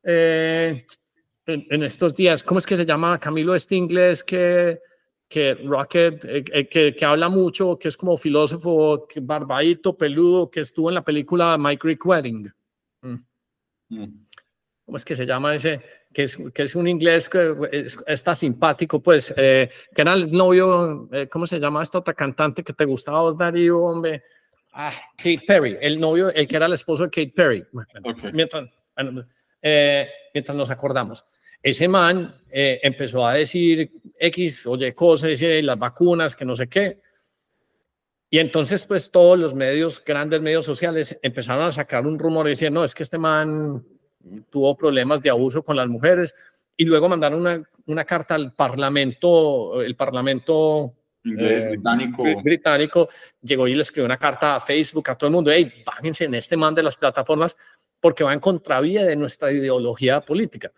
[0.04, 0.86] Eh,
[1.46, 4.80] en, estos días, ¿cómo es que se llama Camilo este inglés que,
[5.28, 10.50] que Rocket, eh, eh, que, que, habla mucho, que es como filósofo, que barbadito, peludo,
[10.50, 12.52] que estuvo en la película My Greek Wedding?
[13.02, 13.16] Mm.
[13.90, 14.22] Mm.
[14.86, 15.82] ¿Cómo es que se llama ese?
[16.14, 21.10] Que es, que es un inglés que está simpático, pues, eh, que era el novio,
[21.32, 24.24] ¿cómo se llama esta otra cantante que te gustaba, Darío, hombre?
[24.74, 27.66] Ah, Kate Perry, el novio, el que era el esposo de Kate Perry.
[28.34, 28.70] Mientras,
[30.34, 31.26] mientras nos acordamos
[31.64, 33.90] ese man eh, empezó a decir
[34.20, 37.00] X o Y cosas, decir las vacunas, que no sé qué.
[38.30, 42.82] Y entonces, pues todos los medios, grandes medios sociales, empezaron a sacar un rumor diciendo,
[42.82, 43.82] no, es que este man
[44.50, 46.36] tuvo problemas de abuso con las mujeres.
[46.76, 52.24] Y luego mandaron una, una carta al Parlamento, el Parlamento eh, británico.
[52.42, 53.10] británico,
[53.42, 56.34] llegó y le escribió una carta a Facebook, a todo el mundo, hey, bájense en
[56.36, 57.56] este man de las plataformas
[58.04, 60.74] porque va en contravía de nuestra ideología política.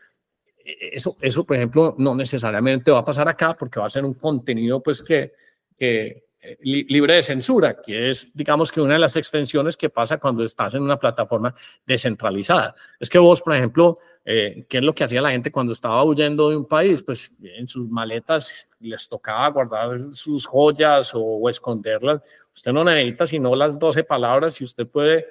[0.64, 4.06] E-, eso, eso, por ejemplo, no necesariamente va a pasar acá porque va a ser
[4.06, 5.34] un contenido pues que,
[5.76, 10.20] que eh, libre de censura, que es, digamos que una de las extensiones que pasa
[10.20, 12.76] cuando estás en una plataforma descentralizada.
[13.00, 16.04] Es que vos, por ejemplo, eh, ¿qué es lo que hacía la gente cuando estaba
[16.04, 17.02] huyendo de un país?
[17.02, 22.22] Pues en sus maletas les tocaba guardar sus joyas o, esconderlas.
[22.54, 25.26] Usted no necesita sino las 12 palabras y usted puede,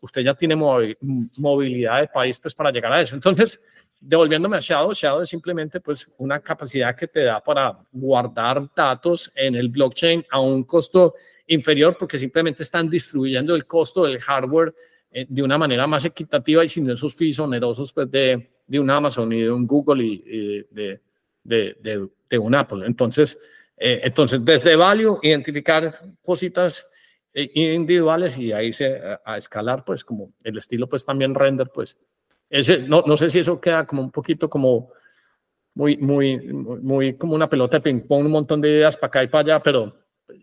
[0.00, 3.14] usted ya tiene movilidad de país pues para llegar a eso.
[3.14, 3.60] Entonces,
[4.00, 9.30] devolviéndome a Shadow, Shadow es simplemente pues una capacidad que te da para guardar datos
[9.34, 11.14] en el blockchain a un costo
[11.46, 14.74] inferior porque simplemente están distribuyendo el costo del hardware
[15.10, 18.90] eh, de una manera más equitativa y sin esos fees onerosos pues, de, de un
[18.90, 21.00] Amazon y de un Google y, de,
[21.44, 22.86] de, de, un Apple.
[22.86, 23.38] Entonces,
[23.76, 26.86] eh, entonces, desde Value, identificar cositas
[27.34, 31.96] individuales y ahí se, a, escalar, pues como el estilo, pues también render, pues
[32.86, 34.90] no, no sé si eso queda como un poquito como
[35.74, 39.28] muy, muy, muy como una pelota de ping-pong, un montón de ideas para acá y
[39.28, 39.94] para allá, pero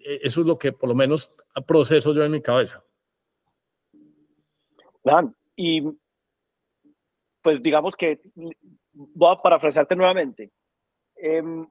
[0.04, 1.34] eso es lo que por lo menos
[1.68, 2.84] proceso yo en mi cabeza.
[5.56, 5.84] y
[7.42, 8.20] pues digamos que
[8.94, 10.52] voy a parafrasearte nuevamente.
[11.16, 11.68] Em,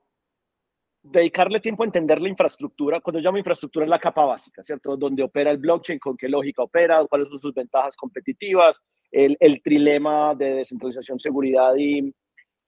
[1.02, 4.96] dedicarle tiempo a entender la infraestructura, cuando llamo infraestructura es la capa básica, ¿cierto?
[4.96, 9.62] Donde opera el blockchain, con qué lógica opera, cuáles son sus ventajas competitivas, el, el
[9.62, 12.14] trilema de descentralización, seguridad y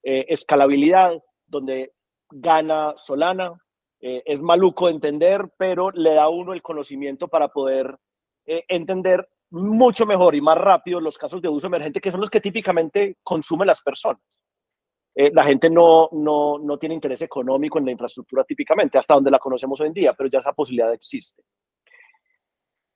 [0.03, 1.93] eh, escalabilidad, donde
[2.31, 3.53] gana Solana.
[4.01, 7.99] Eh, es maluco de entender, pero le da a uno el conocimiento para poder
[8.47, 12.31] eh, entender mucho mejor y más rápido los casos de uso emergente, que son los
[12.31, 14.40] que típicamente consumen las personas.
[15.15, 19.31] Eh, la gente no, no, no tiene interés económico en la infraestructura típicamente, hasta donde
[19.31, 21.43] la conocemos hoy en día, pero ya esa posibilidad existe.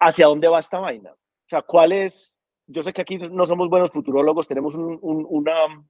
[0.00, 1.12] ¿Hacia dónde va esta vaina?
[1.12, 2.38] O sea, ¿cuál es?
[2.66, 5.86] Yo sé que aquí no somos buenos futurólogos, tenemos una,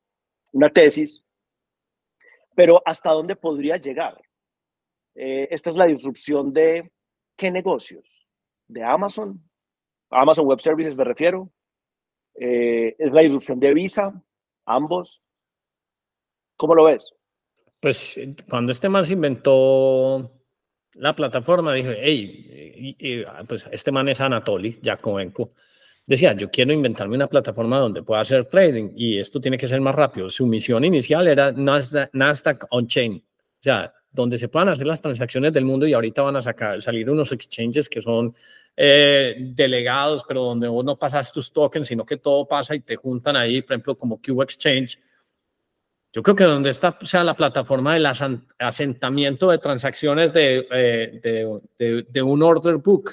[0.53, 1.27] una tesis,
[2.55, 4.21] pero ¿hasta dónde podría llegar?
[5.15, 6.91] Eh, esta es la disrupción de
[7.37, 8.27] qué negocios?
[8.67, 9.41] De Amazon,
[10.11, 11.51] Amazon Web Services me refiero.
[12.35, 14.23] Eh, es la disrupción de Visa,
[14.67, 15.23] ambos.
[16.57, 17.13] ¿Cómo lo ves?
[17.81, 20.31] Pues cuando este man se inventó
[20.95, 25.53] la plataforma, dije, hey, pues este man es Anatoly Yakovenko.
[26.07, 29.81] Decía, yo quiero inventarme una plataforma donde pueda hacer trading y esto tiene que ser
[29.81, 30.29] más rápido.
[30.29, 35.53] Su misión inicial era Nasdaq, Nasdaq on-chain, o sea, donde se puedan hacer las transacciones
[35.53, 38.35] del mundo y ahorita van a sacar, salir unos exchanges que son
[38.77, 42.97] eh, delegados, pero donde vos no pasas tus tokens, sino que todo pasa y te
[42.97, 44.99] juntan ahí, por ejemplo, como Q Exchange
[46.15, 52.07] yo creo que donde está sea la plataforma del asentamiento de transacciones de, eh, de,
[52.09, 53.11] de, un order book,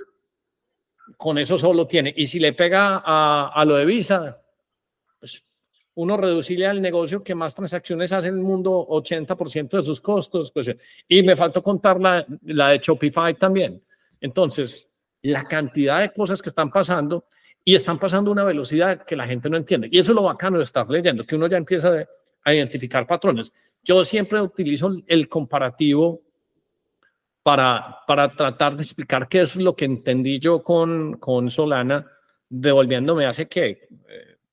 [1.18, 2.14] con eso solo tiene.
[2.16, 4.40] Y si le pega a, a lo de Visa,
[5.20, 5.44] pues
[5.96, 10.52] uno reducirle al negocio que más transacciones hace en el mundo, 80% de sus costos.
[10.52, 10.72] Pues,
[11.08, 13.82] y me faltó contar la, la de Shopify también.
[14.20, 14.88] Entonces,
[15.24, 17.26] la cantidad de cosas que están pasando
[17.66, 19.90] y están pasando a una velocidad que la gente no entiende.
[19.92, 22.08] Y eso es lo bacano de estar leyendo, que uno ya empieza de
[22.44, 23.52] a identificar patrones.
[23.84, 26.22] Yo siempre utilizo el comparativo
[27.44, 32.06] para, para tratar de explicar qué es lo que entendí yo con, con Solana,
[32.48, 33.88] devolviéndome hace que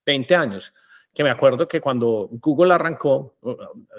[0.07, 0.73] 20 años,
[1.13, 3.37] que me acuerdo que cuando Google arrancó,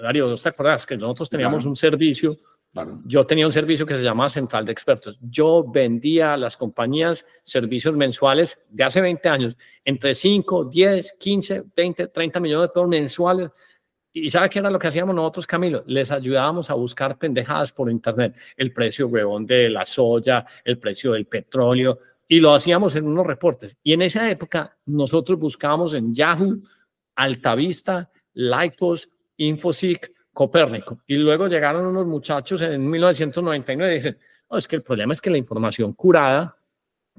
[0.02, 2.38] Darío, te acuerdas que nosotros teníamos un servicio?
[3.04, 5.18] Yo tenía un servicio que se llamaba Central de Expertos.
[5.20, 11.64] Yo vendía a las compañías servicios mensuales de hace 20 años, entre 5, 10, 15,
[11.76, 13.50] 20, 30 millones de pesos mensuales
[14.12, 15.84] ¿Y sabe qué era lo que hacíamos nosotros, Camilo?
[15.86, 21.12] Les ayudábamos a buscar pendejadas por internet, el precio huevón de la soya, el precio
[21.12, 23.76] del petróleo, y lo hacíamos en unos reportes.
[23.82, 26.60] Y en esa época nosotros buscábamos en Yahoo,
[27.14, 31.02] Altavista, Lycos, Infoseek, Copérnico.
[31.06, 34.18] Y luego llegaron unos muchachos en 1999 y dicen,
[34.50, 36.56] no, es que el problema es que la información curada,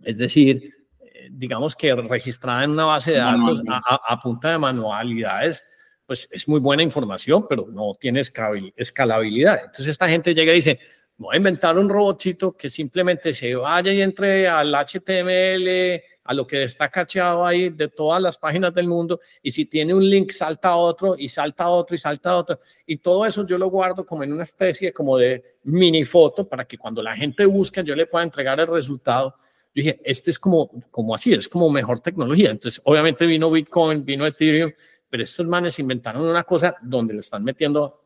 [0.01, 5.63] es decir, eh, digamos que registrada en una base de datos a punta de manualidades,
[6.11, 9.61] pues es muy buena información, pero no tiene escalabilidad.
[9.61, 10.77] Entonces esta gente llega y dice,
[11.15, 16.45] voy a inventar un robotito que simplemente se vaya y entre al HTML, a lo
[16.45, 20.31] que está cacheado ahí de todas las páginas del mundo, y si tiene un link
[20.31, 22.59] salta a otro, y salta a otro, y salta a otro.
[22.85, 26.65] Y todo eso yo lo guardo como en una especie como de mini foto para
[26.65, 29.33] que cuando la gente busque yo le pueda entregar el resultado.
[29.73, 32.51] Yo dije, este es como, como así, es como mejor tecnología.
[32.51, 34.73] Entonces, obviamente vino Bitcoin, vino Ethereum,
[35.11, 38.05] pero estos manes inventaron una cosa donde le están metiendo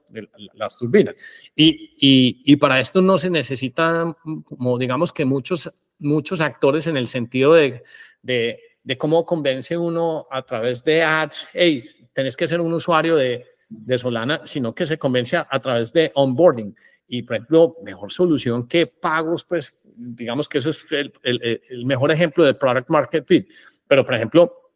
[0.55, 1.15] las turbinas.
[1.55, 6.97] Y, y, y, para esto no se necesitan, como digamos que muchos, muchos actores en
[6.97, 7.83] el sentido de,
[8.23, 13.15] de, de cómo convence uno a través de ads, hey, tenés que ser un usuario
[13.15, 16.75] de, de Solana, sino que se convence a, través de onboarding.
[17.07, 21.85] Y, por ejemplo, mejor solución que pagos, pues, digamos que eso es el, el, el
[21.85, 23.47] mejor ejemplo de product market fit.
[23.87, 24.71] Pero, por ejemplo,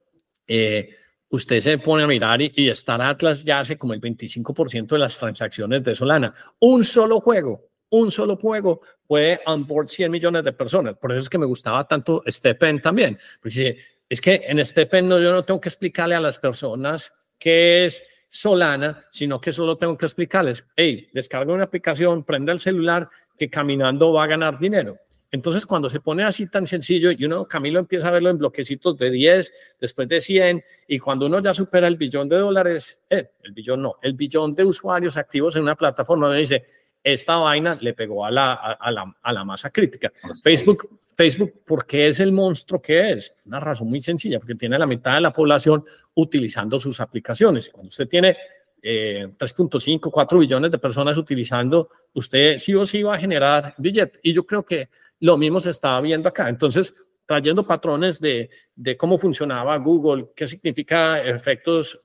[0.47, 0.95] eh,
[1.29, 5.17] usted se pone a mirar y, y Atlas ya hace como el 25% de las
[5.17, 6.33] transacciones de Solana.
[6.59, 10.95] Un solo juego, un solo juego puede onboard 100 millones de personas.
[10.97, 13.17] Por eso es que me gustaba tanto Stepen también.
[13.41, 13.77] Porque
[14.07, 18.03] es que en Stepen no, yo no tengo que explicarle a las personas qué es
[18.27, 23.49] Solana, sino que solo tengo que explicarles, hey, descarga una aplicación, prende el celular, que
[23.49, 24.97] caminando va a ganar dinero.
[25.31, 28.97] Entonces, cuando se pone así tan sencillo y uno, Camilo, empieza a verlo en bloquecitos
[28.97, 33.31] de 10, después de 100, y cuando uno ya supera el billón de dólares, eh,
[33.43, 36.65] el billón no, el billón de usuarios activos en una plataforma, uno dice,
[37.03, 40.11] esta vaina le pegó a la, a, la, a la masa crítica.
[40.43, 43.35] Facebook, Facebook, ¿por qué es el monstruo que es?
[43.45, 47.69] Una razón muy sencilla, porque tiene la mitad de la población utilizando sus aplicaciones.
[47.69, 48.35] Cuando usted tiene
[48.81, 54.19] eh, 3.5, 4 billones de personas utilizando, usted sí o sí va a generar billete.
[54.23, 56.49] Y yo creo que lo mismo se estaba viendo acá.
[56.49, 56.93] Entonces,
[57.25, 62.01] trayendo patrones de, de cómo funcionaba Google, qué significa efectos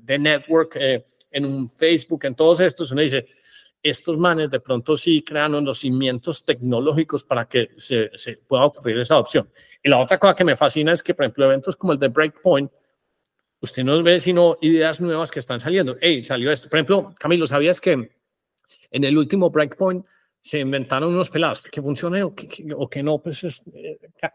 [0.00, 3.26] de network eh, en un Facebook, en todos estos, uno dice,
[3.82, 8.98] estos manes de pronto sí crean los cimientos tecnológicos para que se, se, pueda ocurrir
[8.98, 9.48] esa adopción.
[9.82, 12.08] Y la otra cosa que me fascina es que, por ejemplo, eventos como el de
[12.08, 12.70] Breakpoint,
[13.60, 15.96] usted no ve sino ideas nuevas que están saliendo.
[16.00, 16.68] Hey, salió esto.
[16.68, 18.10] Por ejemplo, Camilo, ¿sabías que
[18.90, 20.04] en el último Breakpoint
[20.40, 23.62] se inventaron unos pelados, que funcione o que, no, pues es,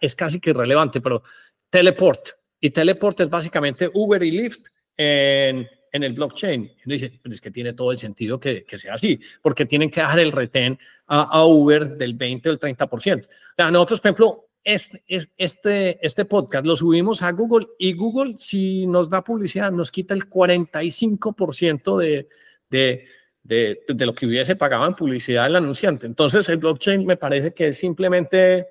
[0.02, 1.24] es, casi que irrelevante, pero
[1.70, 2.32] Teleport.
[2.60, 4.68] Y Teleport es básicamente Uber y Lyft
[4.98, 6.70] en, en el blockchain.
[6.84, 10.02] Dice, pues es que tiene todo el sentido que, que sea así, porque tienen que
[10.02, 13.26] dejar el retén a, a Uber del 20 o el 30%.
[13.26, 15.04] O sea, nosotros, por ejemplo, este,
[15.38, 20.14] este, este podcast lo subimos a Google y Google, si nos da publicidad, nos quita
[20.14, 22.28] el 45% de,
[22.70, 23.08] de,
[23.42, 26.06] de, de, lo que hubiese pagado en publicidad el anunciante.
[26.06, 28.68] Entonces, el blockchain me parece que es simplemente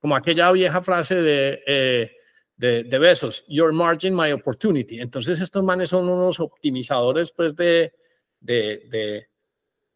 [0.00, 2.10] como aquella vieja frase de, eh,
[2.56, 5.00] de, Besos, Your margin, my opportunity.
[5.00, 7.92] Entonces, estos manes son unos optimizadores pues, de,
[8.40, 9.28] de,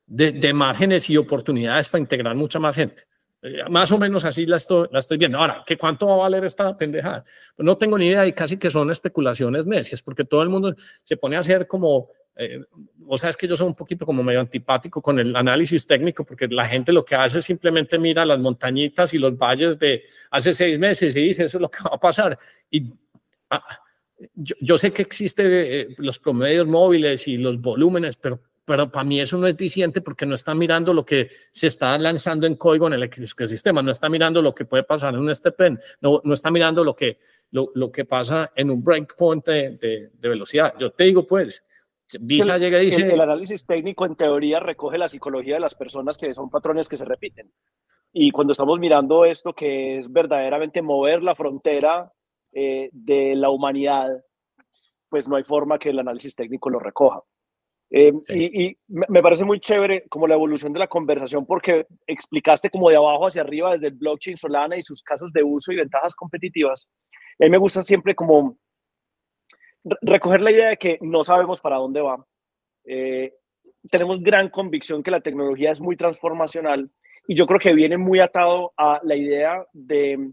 [0.06, 3.02] de márgenes y oportunidades para integrar mucha más gente.
[3.46, 5.38] Eh, más o menos así la estoy, la estoy viendo.
[5.38, 7.24] Ahora, ¿qué cuánto va a valer esta pendejada?
[7.54, 10.74] Pues no tengo ni idea y casi que son especulaciones necias, porque todo el mundo
[11.04, 12.60] se pone a hacer como, eh,
[13.06, 16.24] o sea, es que yo soy un poquito como medio antipático con el análisis técnico,
[16.24, 20.02] porque la gente lo que hace es simplemente mira las montañitas y los valles de
[20.30, 22.36] hace seis meses y dice, eso es lo que va a pasar.
[22.68, 22.92] Y
[23.50, 23.64] ah,
[24.34, 29.04] yo, yo, sé que existen eh, los promedios móviles y los volúmenes, pero pero para
[29.04, 32.56] mí eso no es diciente porque no está mirando lo que se está lanzando en
[32.56, 35.56] código en el ecosistema, no está mirando lo que puede pasar en un step
[36.00, 37.18] no, no está mirando lo que,
[37.52, 40.74] lo, lo que pasa en un breakpoint de, de, velocidad.
[40.78, 41.66] Yo te digo, pues,
[42.20, 43.02] Visa el, llega y dice...
[43.02, 46.88] El, el, análisis técnico en teoría recoge la psicología de las personas que son patrones
[46.88, 47.50] que se repiten.
[48.12, 52.12] Y cuando estamos mirando esto que es verdaderamente mover la frontera
[52.52, 54.24] eh, de la humanidad,
[55.08, 57.22] pues no hay forma que el análisis técnico lo recoja.
[57.90, 58.50] Eh, sí.
[58.52, 62.90] y, y, me parece muy chévere como la evolución de la conversación porque explicaste como
[62.90, 66.16] de abajo hacia arriba desde el blockchain Solana y sus casos de uso y ventajas
[66.16, 66.88] competitivas.
[67.38, 68.58] Y a mí me gusta siempre como
[70.02, 72.24] recoger la idea de que no sabemos para dónde va.
[72.84, 73.34] Eh,
[73.90, 76.90] tenemos gran convicción que la tecnología es muy transformacional
[77.28, 80.32] y yo creo que viene muy atado a la idea de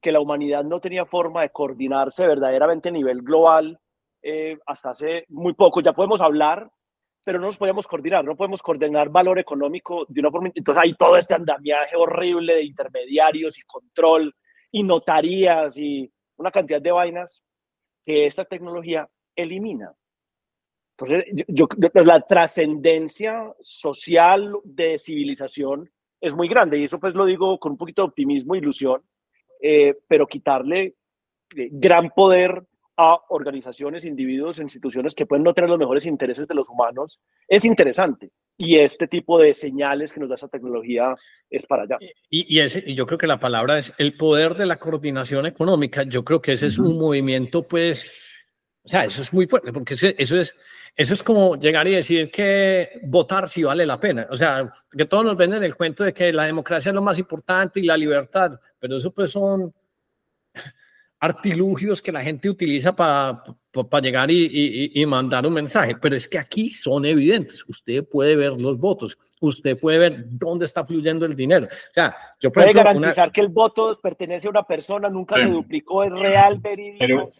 [0.00, 3.78] que la humanidad no tenía forma de coordinarse verdaderamente a nivel global
[4.22, 5.80] eh, hasta hace muy poco.
[5.80, 6.70] Ya podemos hablar
[7.24, 10.50] pero no nos podemos coordinar, no podemos coordinar valor económico de una forma.
[10.54, 14.34] Entonces hay todo este andamiaje horrible de intermediarios y control
[14.70, 17.42] y notarías y una cantidad de vainas
[18.04, 19.92] que esta tecnología elimina.
[20.96, 27.24] Entonces, yo, yo la trascendencia social de civilización es muy grande y eso pues lo
[27.24, 29.02] digo con un poquito de optimismo ilusión,
[29.60, 30.94] eh, pero quitarle
[31.56, 32.62] eh, gran poder
[32.96, 37.64] a organizaciones, individuos, instituciones que pueden no tener los mejores intereses de los humanos, es
[37.64, 38.30] interesante.
[38.56, 41.14] Y este tipo de señales que nos da esa tecnología
[41.50, 41.98] es para allá.
[42.30, 45.46] Y, y, ese, y yo creo que la palabra es el poder de la coordinación
[45.46, 46.04] económica.
[46.04, 48.12] Yo creo que ese es un movimiento, pues,
[48.84, 50.54] o sea, eso es muy fuerte, porque eso es,
[50.96, 54.28] eso es como llegar y decir que votar si vale la pena.
[54.30, 57.18] O sea, que todos nos venden el cuento de que la democracia es lo más
[57.18, 59.74] importante y la libertad, pero eso pues son
[61.24, 65.96] artilugios que la gente utiliza para pa, pa llegar y, y, y, mandar un mensaje,
[65.96, 67.64] pero es que aquí son evidentes.
[67.66, 71.66] Usted puede ver los votos, usted puede ver dónde está fluyendo el dinero.
[71.66, 73.32] O sea, yo puede ejemplo, garantizar una...
[73.32, 76.98] que el voto pertenece a una persona, nunca se duplicó, es real, verídico.
[77.00, 77.30] Pero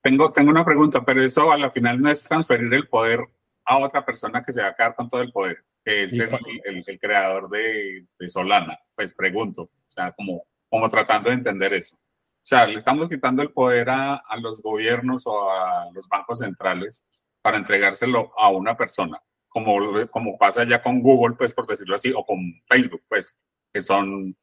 [0.00, 3.20] tengo, tengo una pregunta, pero eso a la final no es transferir el poder
[3.64, 6.28] a otra persona que se va a quedar con todo el poder, que es el,
[6.64, 8.78] el, el, creador de, de Solana.
[8.94, 11.96] Pues pregunto, o sea, como, como tratando de entender eso.
[12.42, 16.40] O sea, le estamos quitando el poder a, a, los gobiernos o a los bancos
[16.40, 17.04] centrales
[17.40, 19.76] para entregárselo a una persona, como,
[20.10, 22.38] como pasa ya con Google, pues por decirlo así, o con
[22.68, 23.38] Facebook, pues,
[23.72, 24.36] que son,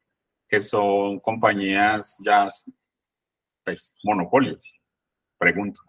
[0.48, 2.48] que son compañías ya,
[3.64, 4.74] pues, monopolios.
[5.36, 5.82] Pregunto.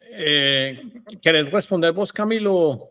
[0.00, 0.82] Eh,
[1.20, 2.90] ¿Querés responder vos, Camilo?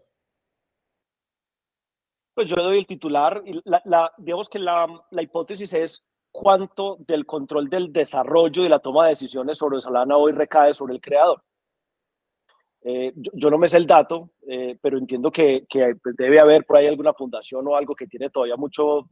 [2.36, 6.09] Pues yo le doy el titular y la, la, digamos que la, la hipótesis es
[6.32, 10.94] cuánto del control del desarrollo y la toma de decisiones sobre Solana hoy recae sobre
[10.94, 11.42] el creador.
[12.82, 16.40] Eh, yo, yo, no me sé el dato, eh, pero entiendo que, que pues debe
[16.40, 19.10] haber por ahí alguna fundación o algo que tiene todavía mucho,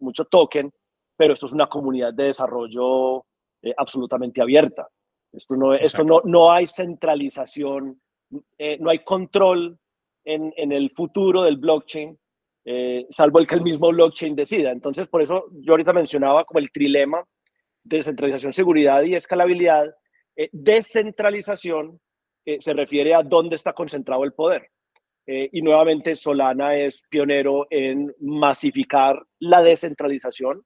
[0.00, 0.70] mucho token,
[1.16, 3.24] pero esto es una comunidad de desarrollo
[3.62, 4.88] eh, absolutamente abierta.
[5.32, 8.00] Esto no, esto no, no hay centralización,
[8.30, 9.78] no hay control
[10.24, 12.18] en, en el futuro del blockchain
[12.70, 14.70] eh, salvo el que el mismo blockchain decida.
[14.70, 17.24] Entonces, por eso yo ahorita mencionaba como el trilema
[17.82, 19.86] de descentralización, seguridad y escalabilidad.
[20.36, 21.98] Eh, descentralización
[22.44, 24.68] eh, se refiere a dónde está concentrado el poder.
[25.26, 30.62] Eh, y nuevamente Solana es pionero en masificar la descentralización.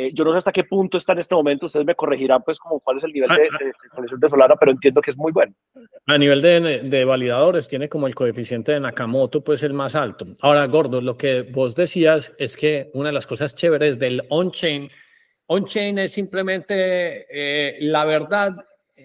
[0.00, 2.60] Eh, yo no sé hasta qué punto está en este momento, ustedes me corregirán pues
[2.60, 5.32] como cuál es el nivel de, de descentralización de Solana, pero entiendo que es muy
[5.32, 5.52] bueno.
[6.06, 10.24] A nivel de, de, validadores tiene como el coeficiente de Nakamoto pues el más alto.
[10.40, 14.88] Ahora, Gordo, lo que vos decías es que una de las cosas chéveres del on-chain,
[15.46, 18.56] on-chain es simplemente eh, la verdad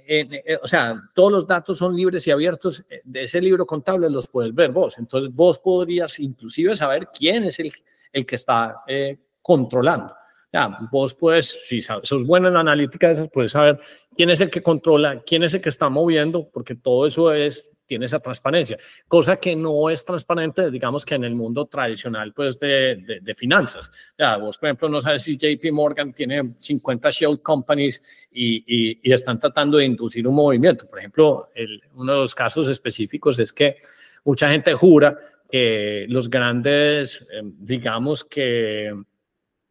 [0.06, 2.84] eh, o sea, todos los datos son libres y abiertos.
[2.90, 4.98] Eh, de ese libro contable los puedes ver vos.
[4.98, 7.72] Entonces vos podrías inclusive saber quién es el,
[8.12, 10.14] el que está eh, controlando.
[10.54, 13.80] Ya, vos puedes, si sos bueno en analítica, puedes saber
[14.16, 17.74] quién es el que controla, quién es el que está moviendo, porque todo eso es
[17.86, 18.78] tiene esa transparencia,
[19.08, 23.92] cosa que no es transparente, digamos que en el mundo tradicional, pues, de, de, finanzas.
[24.18, 28.02] Ya, vos, por ejemplo, no sabes si JP Morgan tiene 50 shell companies
[28.32, 30.88] y, y, están tratando de inducir un movimiento.
[30.88, 33.78] Por ejemplo, el, uno de los casos específicos es que
[34.24, 35.18] mucha gente jura
[35.50, 38.92] que los grandes, em, digamos que,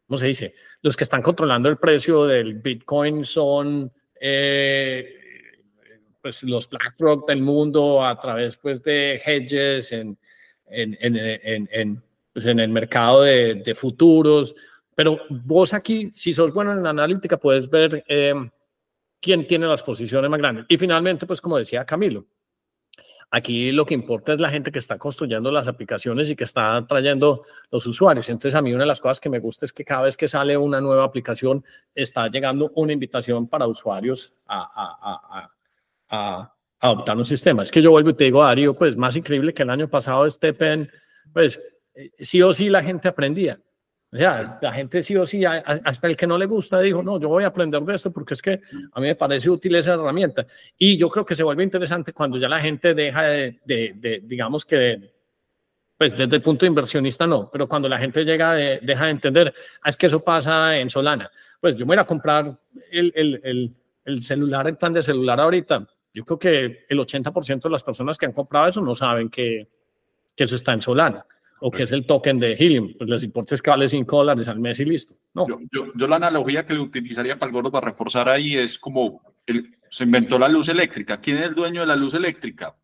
[0.07, 0.55] ¿cómo se dice?
[0.83, 3.91] Los que están controlando el precio del Bitcoin son...
[4.21, 5.21] Eh,
[6.23, 10.17] pues, los BlackRock del mundo a través pues, de hedges en,
[10.67, 14.55] en, en, en pues, el mercado de, futuros.
[14.95, 18.33] Pero vos aquí, si sos bueno en la analítica, puedes ver eh,
[19.19, 20.65] quién tiene las posiciones más grandes.
[20.69, 22.25] Y finalmente, pues como decía Camilo,
[23.33, 26.85] aquí lo que importa es la gente que está construyendo las aplicaciones y que está
[26.87, 28.29] trayendo los usuarios.
[28.29, 30.27] Entonces, a mí una de las cosas que me gusta es que cada vez que
[30.27, 31.65] sale una nueva aplicación,
[31.95, 35.49] está llegando una invitación para usuarios a, a,
[36.09, 37.63] a, adoptar un sistema.
[37.63, 40.27] Es que yo vuelvo y te digo, Darío, pues más increíble que el año pasado
[40.55, 40.91] pen,
[41.33, 41.59] pues
[41.95, 43.59] eh, sí o sí la gente aprendía.
[44.13, 47.19] O sea, la gente sí o sí, hasta el que no le gusta, dijo, no,
[47.19, 48.61] yo voy a aprender de esto porque es que
[48.91, 50.45] a mí me parece útil esa herramienta.
[50.77, 54.65] Y yo creo que se vuelve interesante cuando ya la gente deja de, de, digamos
[54.65, 55.13] que,
[55.97, 59.11] pues desde el punto de inversionista no, pero cuando la gente llega, de, deja de
[59.11, 61.31] entender, ah, es que eso pasa en Solana.
[61.59, 62.55] Pues yo me voy a comprar
[62.91, 67.63] el, el, el, el celular, el plan de celular ahorita, yo creo que el 80%
[67.63, 69.67] de las personas que han comprado eso no saben que,
[70.35, 71.25] que eso está en Solana
[71.65, 72.93] o que es el token de Helium.
[72.97, 75.15] Pues les importa es que vale 5 dólares al mes y listo.
[75.33, 75.47] No.
[75.47, 79.73] Yo, yo, la analogía que utilizaría para el gordo para reforzar ahí es como el,
[79.89, 81.21] se inventó la luz eléctrica.
[81.21, 82.75] ¿Quién es el dueño de la luz eléctrica?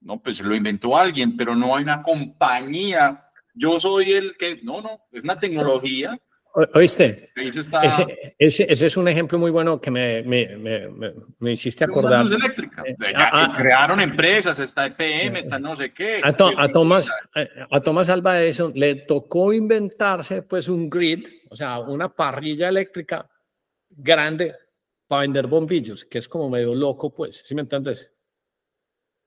[0.00, 3.24] No, pues lo inventó alguien, pero no hay una compañía.
[3.52, 6.16] Yo soy el que, no, no, es una tecnología
[6.74, 12.22] Oíste, ese, ese, es un ejemplo muy bueno que me, me, me, me hiciste acordar.
[12.22, 12.84] Luz eléctrica.
[12.86, 12.94] Eh,
[13.56, 16.20] crearon empresas, está EPM, está no sé qué.
[16.22, 17.12] A, a, Tomás,
[17.70, 23.28] a, Tomás Alba Edison le tocó inventarse pues un grid, o sea, una parrilla eléctrica
[23.90, 24.54] grande
[25.08, 28.13] para vender bombillos, que es como medio loco, pues, ¿sí me entiendes?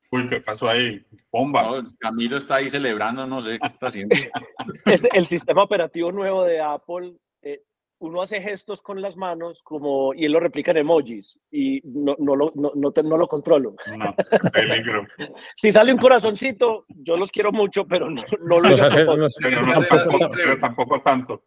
[0.09, 1.05] Uy, ¿qué pasó ahí?
[1.31, 1.83] Bombas.
[1.99, 4.15] Camilo está ahí celebrando, no sé qué está haciendo.
[4.85, 7.63] Este, el sistema operativo nuevo de Apple, eh,
[7.99, 12.15] uno hace gestos con las manos como, y él lo replica en emojis y no,
[12.19, 13.75] no, lo, no, no, lo controlo.
[13.97, 14.15] No,
[14.51, 15.05] peligro.
[15.55, 18.23] si sale un corazoncito, yo los quiero mucho, pero no,
[18.59, 21.43] lo pero, tampoco, pero, tampoco, tanto.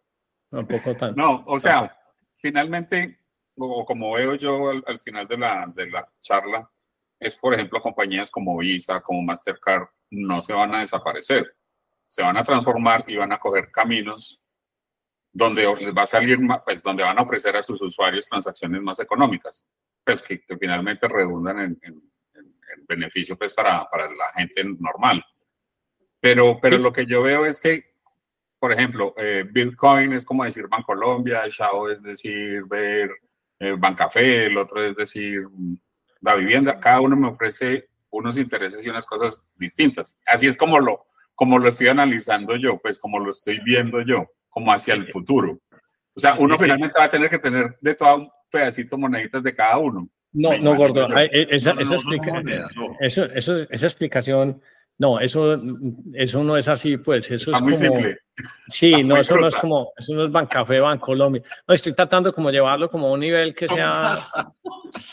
[0.49, 1.15] Tampoco tanto.
[1.15, 1.97] No, o sea,
[2.35, 3.19] finalmente,
[3.57, 6.69] o como veo yo al, al final de la, de la charla,
[7.21, 11.55] es, por ejemplo, compañías como Visa, como Mastercard, no se van a desaparecer.
[12.07, 14.41] Se van a transformar y van a coger caminos
[15.31, 18.99] donde les va a salir, pues donde van a ofrecer a sus usuarios transacciones más
[18.99, 19.65] económicas,
[20.03, 22.11] pues que, finalmente redundan en, en,
[22.87, 25.23] beneficio pues para, para, la gente normal.
[26.19, 27.93] Pero, pero lo que yo veo es que,
[28.57, 33.11] por ejemplo, eh, Bitcoin es como decir Bancolombia, Shao es decir ver
[33.59, 35.45] eh, Bancafé, el otro es decir
[36.21, 40.17] la vivienda, cada uno me ofrece unos intereses y unas cosas distintas.
[40.25, 41.05] Así es como lo,
[41.35, 45.59] como lo estoy analizando yo, pues como lo estoy viendo yo, como hacia el futuro.
[46.13, 49.55] O sea, uno finalmente va a tener que tener de todo un pedacito moneditas de
[49.55, 50.09] cada uno.
[50.33, 51.07] No, no, gordo.
[51.17, 51.95] Esa, esa,
[52.99, 54.61] eso, eso, esa explicación
[55.01, 55.59] no, eso,
[56.13, 57.73] eso no es así, pues eso es como...
[57.73, 58.19] Simple.
[58.67, 61.41] Sí, no, eso no es como, eso no es Bancafé, Bancolombia.
[61.67, 64.15] No, estoy tratando como llevarlo como a un nivel que sea...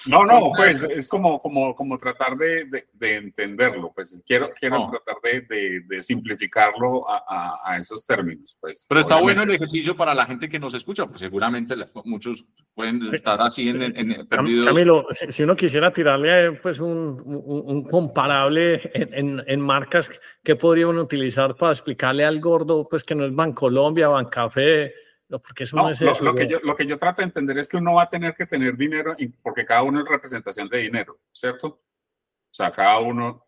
[0.06, 5.16] No, no, pues es como, como, como tratar de, de, entenderlo, pues quiero, quiero tratar
[5.23, 8.86] de, de simplificarlo a, a, esos términos, pues.
[8.89, 11.74] Pero está bueno el ejercicio para la gente que nos escucha, pues seguramente
[12.05, 12.44] muchos
[12.74, 14.66] pueden estar así en, en perdidos.
[14.66, 20.10] Camilo, si uno quisiera tirarle pues un, un, un comparable en, en, en marcas
[20.42, 24.92] que podría uno utilizar para explicarle al gordo pues que no es Bancolombia, Bancafé,
[25.28, 27.59] no, porque eso no, es lo, Lo, que yo, lo que yo trato de entender
[27.59, 30.78] es que uno va a tener que tener dinero porque cada uno es representación de
[30.78, 31.68] dinero, ¿cierto?
[31.68, 33.44] O sea, cada uno...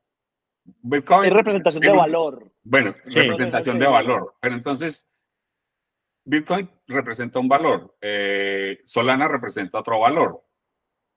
[0.82, 2.52] Bitcoin, es representación de valor.
[2.62, 4.34] Bueno, representación de valor.
[4.40, 5.10] Pero entonces,
[6.22, 10.44] Bitcoin representa un valor, eh, Solana representa otro valor,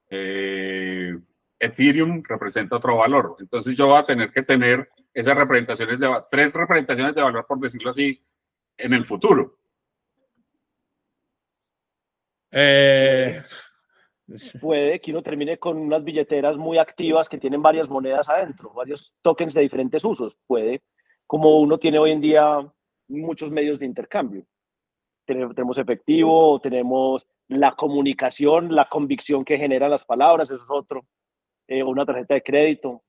[0.10, 1.14] eh,
[1.60, 3.36] Ethereum representa otro valor.
[3.40, 7.60] Entonces yo voy a tener que tener esas representaciones de tres representaciones de valor, por
[7.60, 8.22] decirlo así,
[8.78, 9.58] en el futuro.
[12.52, 13.42] Eh,
[14.62, 19.16] puede que uno termine con unas billeteras muy activas que tienen varias monedas adentro, varios
[19.22, 20.38] tokens de diferentes usos.
[20.48, 20.82] Puede,
[21.28, 22.60] como uno tiene hoy en día
[23.08, 24.46] muchos medios de intercambio.
[25.26, 31.06] Tenemos efectivo, tenemos la comunicación, la convicción que generan las palabras, eso es otro.
[31.68, 33.04] Eh, una tarjeta de crédito,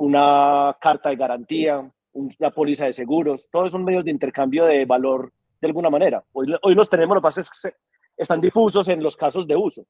[0.00, 5.30] una carta de garantía, una póliza de seguros, todos son medios de intercambio de valor
[5.60, 6.24] de alguna manera.
[6.32, 7.74] Hoy, hoy los tenemos, lo que pasa es que
[8.16, 9.84] están difusos en los casos de uso.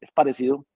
[0.00, 0.66] Es parecido.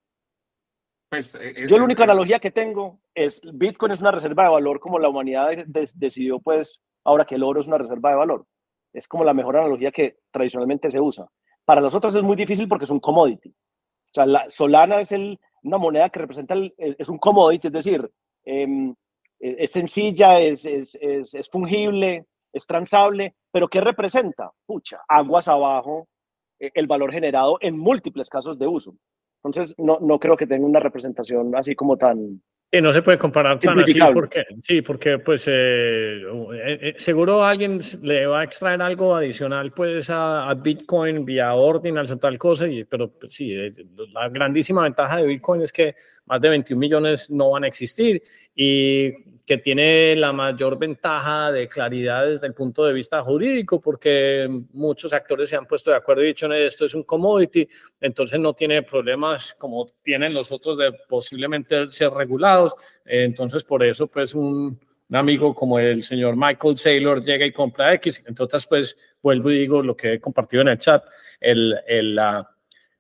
[1.09, 4.51] Pues, eh, eh, Yo la única analogía que tengo es Bitcoin es una reserva de
[4.51, 5.49] valor como la humanidad
[5.95, 8.47] decidió pues ahora que el oro es una reserva de valor.
[8.93, 11.27] Es como la mejor analogía que tradicionalmente se usa.
[11.65, 13.51] Para nosotros es muy difícil porque es un commodity.
[13.51, 17.73] O sea, la Solana es el, una moneda que representa, el, es un commodity, es
[17.73, 18.11] decir,
[18.47, 18.95] em,
[19.41, 24.51] e, es sencilla, es, es, es, fungible, es transable, pero ¿qué representa?
[24.65, 26.09] Pucha, aguas abajo,
[26.59, 28.97] e, el valor generado en múltiples casos de uso.
[29.45, 33.17] Entonces, no, no creo que tenga una representación así como tan, y no se puede
[33.17, 38.45] comparar tan así porque, sí, porque pues eh, eh, eh, seguro alguien le va a
[38.45, 43.55] extraer algo adicional pues a, Bitcoin vía Ordinals o tal cosa, y, pero pues, sí,
[44.13, 45.95] la grandísima ventaja de Bitcoin es que
[46.27, 48.23] más de 21 millones no van a existir
[48.55, 49.13] y
[49.47, 55.13] que tiene la mayor ventaja de claridad desde el punto de vista jurídico, porque muchos
[55.13, 57.69] actores se han puesto de acuerdo y dicho, esto es un commodity,
[58.01, 62.75] entonces no tiene problemas como tienen los otros de posiblemente ser regulados.
[63.05, 64.81] Entonces, por eso, pues, un,
[65.13, 68.25] amigo como el señor Michael Saylor llega y compra X.
[68.27, 71.05] Entre otras, pues, vuelvo y digo lo que he compartido en el chat,
[71.39, 72.19] el, el,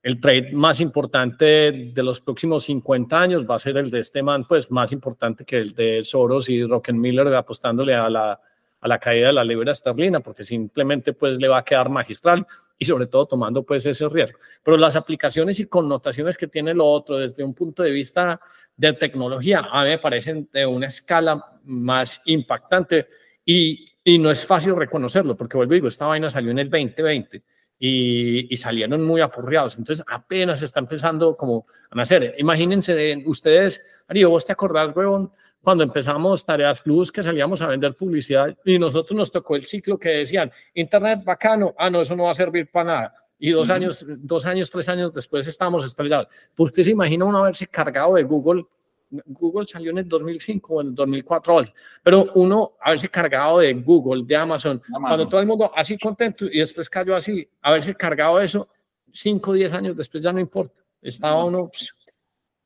[0.06, 4.22] el trade más importante de los próximos 50 años va a ser el de este
[4.22, 8.40] man, pues más importante que el de Soros y Rockefeller apostándole a la,
[8.80, 12.46] a la caída de la libra esterlina, porque simplemente pues le va a quedar magistral
[12.78, 14.38] y sobre todo tomando pues ese riesgo.
[14.62, 18.40] Pero las aplicaciones y connotaciones que tiene lo otro desde un punto de vista
[18.76, 23.08] de tecnología, a mí me parecen de una escala más impactante
[23.44, 26.70] y, y no es fácil reconocerlo, porque vuelvo y digo, esta vaina salió en el
[26.70, 27.42] 2020
[27.78, 29.76] y, salieron muy apurriados.
[29.78, 32.34] Entonces apenas está empezando como a nacer.
[32.38, 35.30] Imagínense ustedes, Mario, vos te acordás, huevón,
[35.62, 39.98] cuando empezamos Tareas Plus, que salíamos a vender publicidad y nosotros nos tocó el ciclo
[39.98, 43.14] que decían, Internet bacano, ah, no, eso no va a servir para nada.
[43.38, 46.28] Y dos años, dos años, tres años después estamos estrellados.
[46.54, 48.64] ¿Por qué se imagina uno haberse cargado de Google
[49.10, 51.64] Google salió en el 2005 o en el 2004,
[52.02, 56.58] pero uno haberse cargado de Google, de Amazon, cuando todo el mundo así contento y
[56.58, 58.68] después cayó así, haberse cargado eso,
[59.12, 61.70] 5 o 10 años después ya no importa, estaba uno...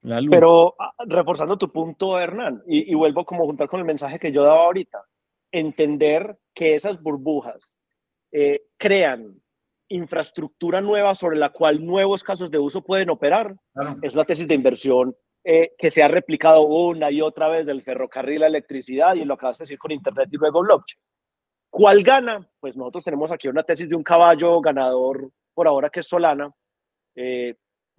[0.02, 0.30] La luz.
[0.30, 4.18] Pero ah, reforzando tu punto, Hernán, y, y vuelvo como a juntar con el mensaje
[4.18, 5.04] que yo daba ahorita,
[5.52, 7.78] entender que esas burbujas
[8.32, 9.40] eh, crean
[9.88, 13.56] infraestructura nueva sobre la cual nuevos casos de uso pueden operar,
[14.02, 17.82] es una tesis de inversión eh, que se ha replicado una y otra vez del
[17.82, 21.00] ferrocarril a electricidad y lo acabas de decir con Internet y luego blockchain.
[21.70, 22.46] ¿Cuál gana?
[22.60, 26.52] Pues nosotros tenemos aquí una tesis de un caballo ganador por ahora que es Solana.
[27.14, 27.54] Eh,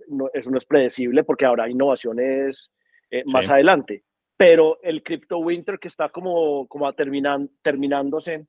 [0.10, 2.72] no, eso no es predecible porque habrá innovaciones
[3.10, 4.04] eh, más adelante.
[4.38, 8.46] Pero el Crypto Winter que está como, como terminan, terminándose,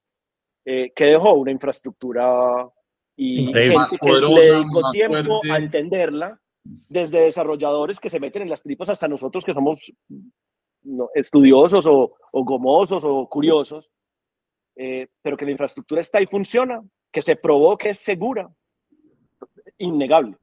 [0.64, 2.68] que dejó una infraestructura
[3.16, 8.62] y gente que le dedicó tiempo a entenderla desde desarrolladores que se meten en las
[8.62, 9.92] tripas hasta nosotros que somos
[11.14, 13.92] estudiosos o, gomosos o curiosos,
[14.76, 16.82] eh, pero que la infraestructura está y funciona,
[17.12, 18.50] que se probó que es segura,
[19.78, 20.36] innegable.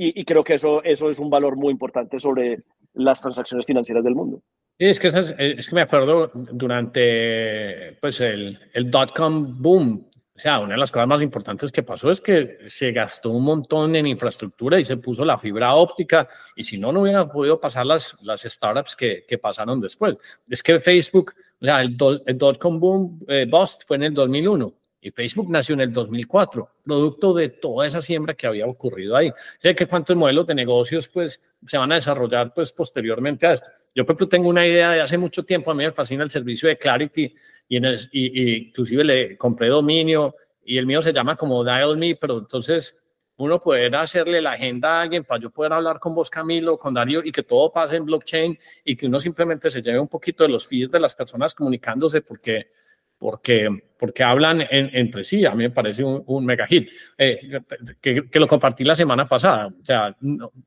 [0.00, 2.62] Y, creo que eso, eso es un valor muy importante sobre
[2.94, 4.40] las transacciones financieras del mundo.
[4.78, 10.07] Es que, es que me acuerdo durante pues, el, el dot-com boom,
[10.38, 13.42] o sea, una de las cosas más importantes que pasó es que se gastó un
[13.42, 17.58] montón en infraestructura y se puso la fibra óptica y si no, no hubieran podido
[17.58, 20.16] pasar las, las startups que, que pasaron después.
[20.48, 25.10] Es que Facebook, o sea, el, dot-com boom eh, bust fue en el 2001 y
[25.10, 29.32] Facebook nació en el 2004, producto de toda esa siembra que había ocurrido ahí.
[29.58, 33.68] Sé que cuántos modelos de negocios pues se van a desarrollar pues posteriormente a esto.
[33.94, 36.30] Yo por ejemplo tengo una idea de hace mucho tiempo, a mí me fascina el
[36.30, 37.34] servicio de Clarity
[37.68, 40.34] y, en el, y, inclusive le compré dominio
[40.64, 42.98] y el mío se llama como Dial Me, pero entonces
[43.38, 46.92] uno poder hacerle la agenda a alguien para yo poder hablar con vos, Camilo, con
[46.92, 50.42] Darío, y que todo pase en blockchain y que uno simplemente se lleve un poquito
[50.42, 52.72] de los feeds de las personas comunicándose porque,
[53.18, 53.68] porque,
[53.98, 55.44] porque hablan entre sí.
[55.44, 56.88] A mí me parece un, mega hit.
[57.16, 57.60] Eh,
[58.00, 59.68] que, que, lo compartí la semana pasada.
[59.68, 60.16] O sea,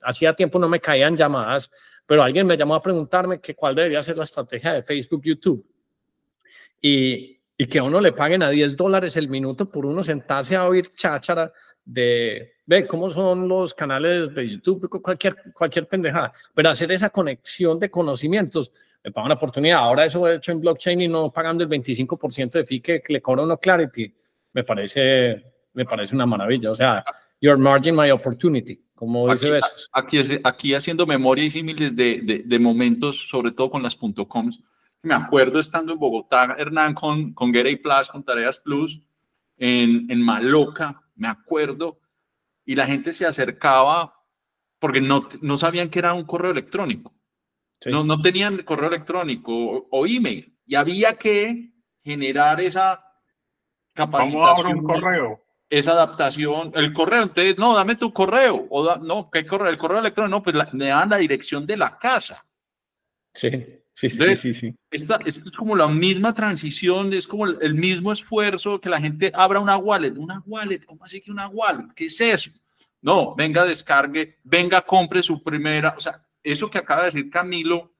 [0.02, 1.72] hacía tiempo no me caían llamadas,
[2.06, 5.65] pero alguien me llamó a preguntarme que cuál debería ser la estrategia de Facebook, YouTube
[6.82, 10.56] y, y que a uno le paguen a 10 dólares el minuto por uno sentarse
[10.56, 11.53] a oír cháchara
[11.86, 17.80] de, ve cómo son los canales de YouTube, cualquier, cualquier pendejada, pero hacer esa conexión
[17.80, 18.72] de conocimientos,
[19.03, 19.80] me paga una oportunidad.
[19.80, 23.22] Ahora eso he hecho en blockchain y no pagando el 25% de fee que, le
[23.22, 24.14] cobra uno Clarity,
[24.53, 26.72] me parece, me parece una maravilla.
[26.72, 27.03] O sea,
[27.40, 29.60] your margin, my opportunity, como dice
[29.91, 33.95] aquí, aquí, aquí, haciendo memoria y símiles de, de, de, momentos, sobre todo con las
[33.95, 34.61] .coms.
[35.03, 39.02] Me acuerdo estando en Bogotá, Hernán, con, con Get Plus, con Tareas Plus,
[39.57, 41.99] en, en Maloca, me acuerdo,
[42.65, 44.14] y la gente se acercaba
[44.78, 47.14] porque no, no sabían que era un correo electrónico.
[47.86, 50.56] No, no tenían correo electrónico o, o, email.
[50.66, 51.72] Y había que
[52.03, 53.03] generar esa
[53.94, 54.80] capacitación.
[54.80, 55.41] un correo?
[55.72, 59.70] esa adaptación, el correo, entonces, no, dame tu correo, o no, ¿qué correo?
[59.70, 62.44] El correo electrónico, no, pues me dan la dirección de la casa.
[63.34, 63.49] Sí,
[63.95, 64.76] sí, sí, sí, sí.
[64.91, 69.32] Esta, esto es como la misma transición, es como el, mismo esfuerzo que la gente
[69.34, 71.88] abra una wallet, una wallet, ¿cómo así que una wallet?
[71.95, 72.52] ¿Qué es eso?
[73.02, 77.93] No, venga, descargue, venga, compre su primera, o sea, eso que acaba de decir Camilo,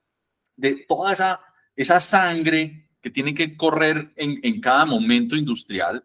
[0.56, 1.40] de toda esa,
[1.76, 6.04] esa sangre que tiene que correr en, en cada momento industrial,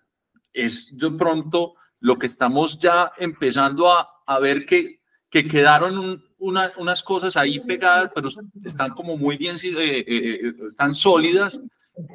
[0.53, 7.03] es de pronto lo que estamos ya empezando a, a ver que, que quedaron unas
[7.03, 8.29] cosas ahí pegadas, pero
[8.63, 11.59] están como muy bien, eh, eh, eh, están sólidas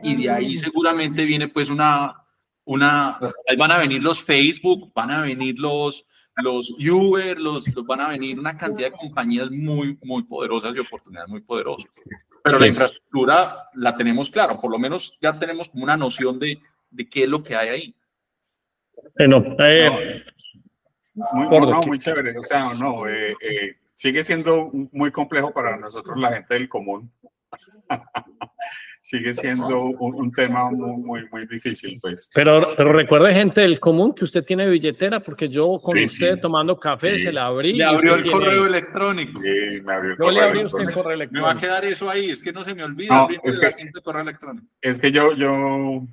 [0.03, 2.25] y de ahí seguramente viene pues una,
[2.65, 3.19] una,
[3.49, 6.07] ahí van a venir los Facebook, van a venir los,
[6.37, 11.29] los Uber, los, van a venir una cantidad de compañías muy, muy poderosas y oportunidades
[11.29, 11.91] muy poderosas.
[12.45, 16.61] Pero la infraestructura la tenemos claro, por lo menos ya tenemos como una noción de,
[16.91, 17.97] de qué es lo que hay ahí.
[19.17, 20.25] Bueno, eh,
[21.35, 22.37] muy, muy chévere.
[22.39, 27.13] O sea, no, eh, eh, sigue siendo muy complejo para nosotros, la gente del común.
[29.03, 32.31] sigue siendo un, tema muy, muy, difícil, pues.
[32.33, 36.79] Pero, pero recuerde, gente del común, que usted tiene billetera, porque yo con usted tomando
[36.79, 37.75] café se la abrí.
[37.75, 39.41] Le abrió el correo electrónico.
[39.41, 41.47] Sí, me abrió el yo le abrí usted el correo electrónico.
[41.49, 43.93] Me va a quedar eso ahí, es que no se me olvida es que, el
[44.03, 44.67] correo electrónico.
[44.81, 46.07] Es que yo, yo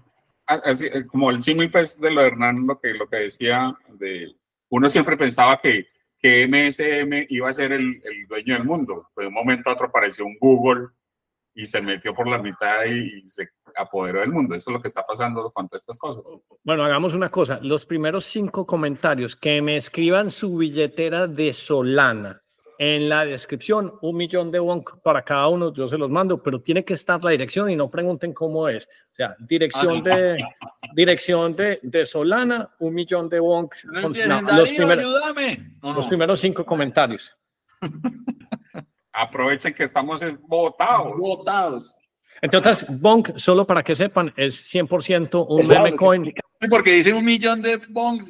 [0.47, 3.71] así, eh, como el símil pues, de lo de Hernán, lo que, lo que decía,
[3.99, 4.35] de,
[4.69, 5.87] uno siempre pensaba que,
[6.19, 9.09] que MSM iba a ser el, el dueño del mundo.
[9.13, 10.87] Pues de un momento a otro apareció un Google
[11.59, 14.55] y se metió por la mitad y, se apoderó del mundo.
[14.55, 16.23] Eso es lo que está pasando con todas estas cosas.
[16.63, 17.59] Bueno, hagamos una cosa.
[17.61, 22.41] Los primeros cinco comentarios que me escriban su billetera de Solana
[22.77, 26.61] en la descripción, un millón de wonk para cada uno, yo se los mando, pero
[26.61, 28.85] tiene que estar la dirección y no pregunten cómo es.
[29.11, 30.45] O sea, dirección ah, de
[30.95, 33.75] dirección de, de Solana, un millón de wonk.
[33.83, 34.17] los,
[35.83, 37.37] los primeros cinco comentarios.
[39.13, 41.17] Aprovechen que estamos votados.
[41.17, 41.95] Votados.
[42.41, 46.33] Entonces, Bonk, solo para que sepan, es 100% un meme coin.
[46.69, 48.27] Porque dice un millón de bonks.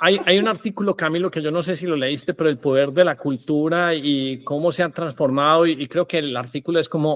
[0.00, 2.90] Hay, hay un artículo, Camilo, que yo no sé si lo leíste, pero el poder
[2.90, 5.66] de la cultura y cómo se ha transformado.
[5.66, 7.14] Y, creo que el artículo es como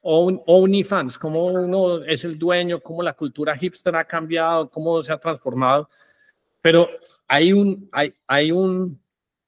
[0.00, 5.18] OnlyFans, cómo uno es el dueño, cómo la cultura hipster ha cambiado, cómo se ha
[5.18, 5.88] transformado.
[6.60, 6.88] Pero
[7.28, 9.01] hay un, hay, hay un,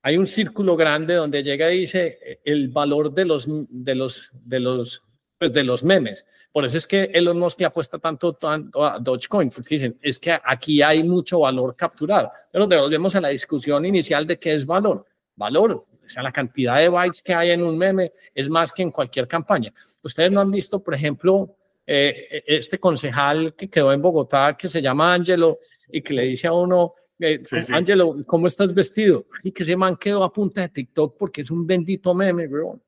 [0.07, 4.61] hay un círculo grande donde llega y dice el valor de los, de los, de
[4.61, 5.03] los
[5.39, 6.27] pues, de los memes.
[6.53, 10.19] Por eso es que Elon Musk le apuesta tanto, tanto a Dogecoin, porque dicen, es
[10.19, 12.31] que aquí hay mucho valor capturado.
[12.53, 15.07] Pero devolvemos a la discusión inicial de qué es valor.
[15.37, 18.83] Valor, o sea, la cantidad de bytes que hay en un meme es más que
[18.83, 19.73] en cualquier campaña.
[20.03, 21.57] Ustedes no han visto, por ejemplo,
[21.87, 25.61] eh, este concejal que quedó en Bogotá, que se llama Angelo,
[25.91, 29.27] y que le dice a uno, eh, Angelo, ¿cómo estás vestido?
[29.43, 32.81] Y que ese man quedó a punta de TikTok porque es un bendito meme, bro.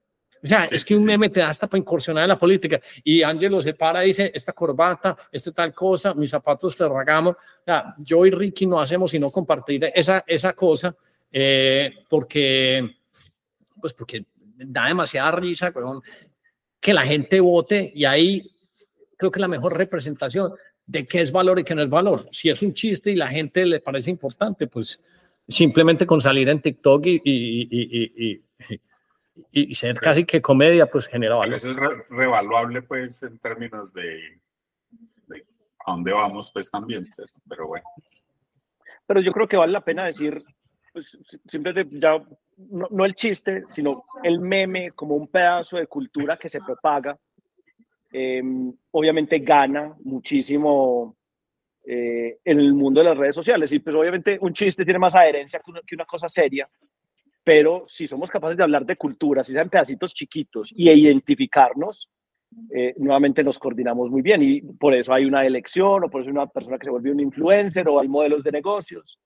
[0.42, 2.80] O sea, es que un meme te da hasta para incursionar en la política.
[3.02, 7.30] Y Angelo se para y dice, esta corbata, esta tal cosa, mis zapatos Ferragamo.
[7.30, 10.94] O sea, yo y Ricky no hacemos sino compartir esa, esa cosa
[11.32, 12.96] eh, porque,
[13.80, 14.24] pues porque
[14.56, 15.72] da demasiada risa
[16.80, 18.50] que la gente vote y ahí
[19.16, 20.52] creo que la mejor representación
[20.86, 22.28] de qué es valor y qué no es valor.
[22.32, 25.02] Si es un chiste y la gente le parece importante, pues
[25.48, 28.42] simplemente con salir en TikTok y, y, y,
[29.52, 31.58] y, ser casi que comedia, pues genera valor.
[31.58, 31.76] Eso es
[32.08, 34.40] revaluable, pues, en términos de,
[35.86, 37.08] a dónde vamos, pues también,
[37.48, 37.84] pero bueno.
[39.06, 40.42] Pero yo creo que vale la pena decir,
[40.92, 42.22] pues, siempre ya,
[42.56, 47.16] no, el chiste, sino el meme como un pedazo de cultura que se propaga.
[48.18, 51.16] Em, obviamente gana muchísimo
[51.84, 55.14] eh, en el mundo de las redes sociales y pues obviamente un chiste tiene más
[55.14, 56.66] adherencia que una cosa seria
[57.46, 62.10] pero si somos capaces de hablar de cultura, si sean pedacitos chiquitos y identificarnos,
[62.74, 66.30] eh, nuevamente nos coordinamos muy bien y por eso hay una elección o por eso
[66.30, 69.20] hay una persona que se vuelve un influencer o hay modelos de negocios.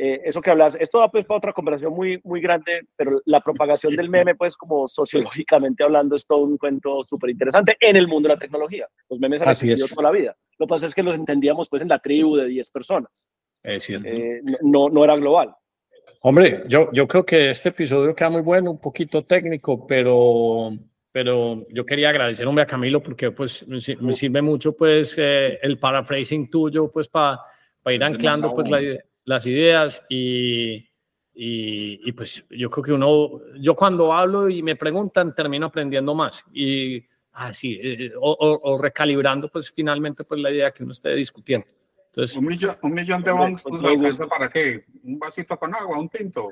[0.00, 3.40] Eh, eso que hablas, esto da pues para otra conversación muy, muy grande, pero la
[3.40, 8.06] propagación del meme, pues como sociológicamente hablando, es todo un cuento súper interesante en el
[8.06, 8.86] mundo de la tecnología.
[9.10, 10.36] Los memes han existido toda la vida.
[10.56, 13.28] Lo que pasa es que los entendíamos pues en la tribu de 10 personas.
[13.60, 14.06] Es cierto.
[14.06, 15.52] Eh, no, no era global.
[16.20, 20.78] Hombre, yo, yo creo que este episodio queda muy bueno, un poquito técnico, pero,
[21.10, 23.80] pero yo quería agradecer hombre, a Camilo porque pues me,
[24.12, 27.40] sirve mucho pues eh, el paraphrasing tuyo pues para
[27.86, 30.88] ir anclando pues la idea las ideas y,
[31.34, 36.42] y, pues yo creo que uno, yo cuando hablo y me preguntan, termino aprendiendo más
[36.50, 41.66] y así, eh, o, recalibrando pues finalmente pues la idea que uno esté discutiendo.
[42.06, 44.86] Entonces, un millón, un millón de bongs, pues, para qué?
[45.04, 46.48] ¿Un vasito con agua, un tinto?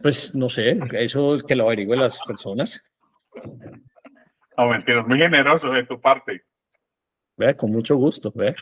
[0.00, 2.80] Pues no sé, eso que lo averigüen las personas.
[4.56, 6.44] No, muy generoso de tu parte.
[7.36, 8.54] Ve, con mucho gusto, ve.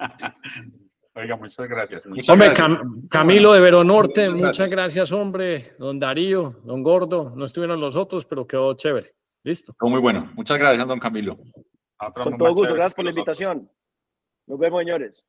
[1.16, 2.04] Oiga, muchas gracias.
[2.28, 2.52] hombre,
[3.08, 5.10] Camilo de Veronorte, muchas gracias.
[5.12, 5.74] hombre.
[5.78, 9.14] Don Darío, don Gordo, no estuvieron los otros, pero quedó chévere.
[9.42, 9.74] Listo.
[9.78, 10.30] Fue muy bueno.
[10.34, 11.38] Muchas gracias, don Camilo.
[12.14, 13.70] Con todo gusto, gracias por la invitación.
[14.46, 15.26] Nos vemos, señores.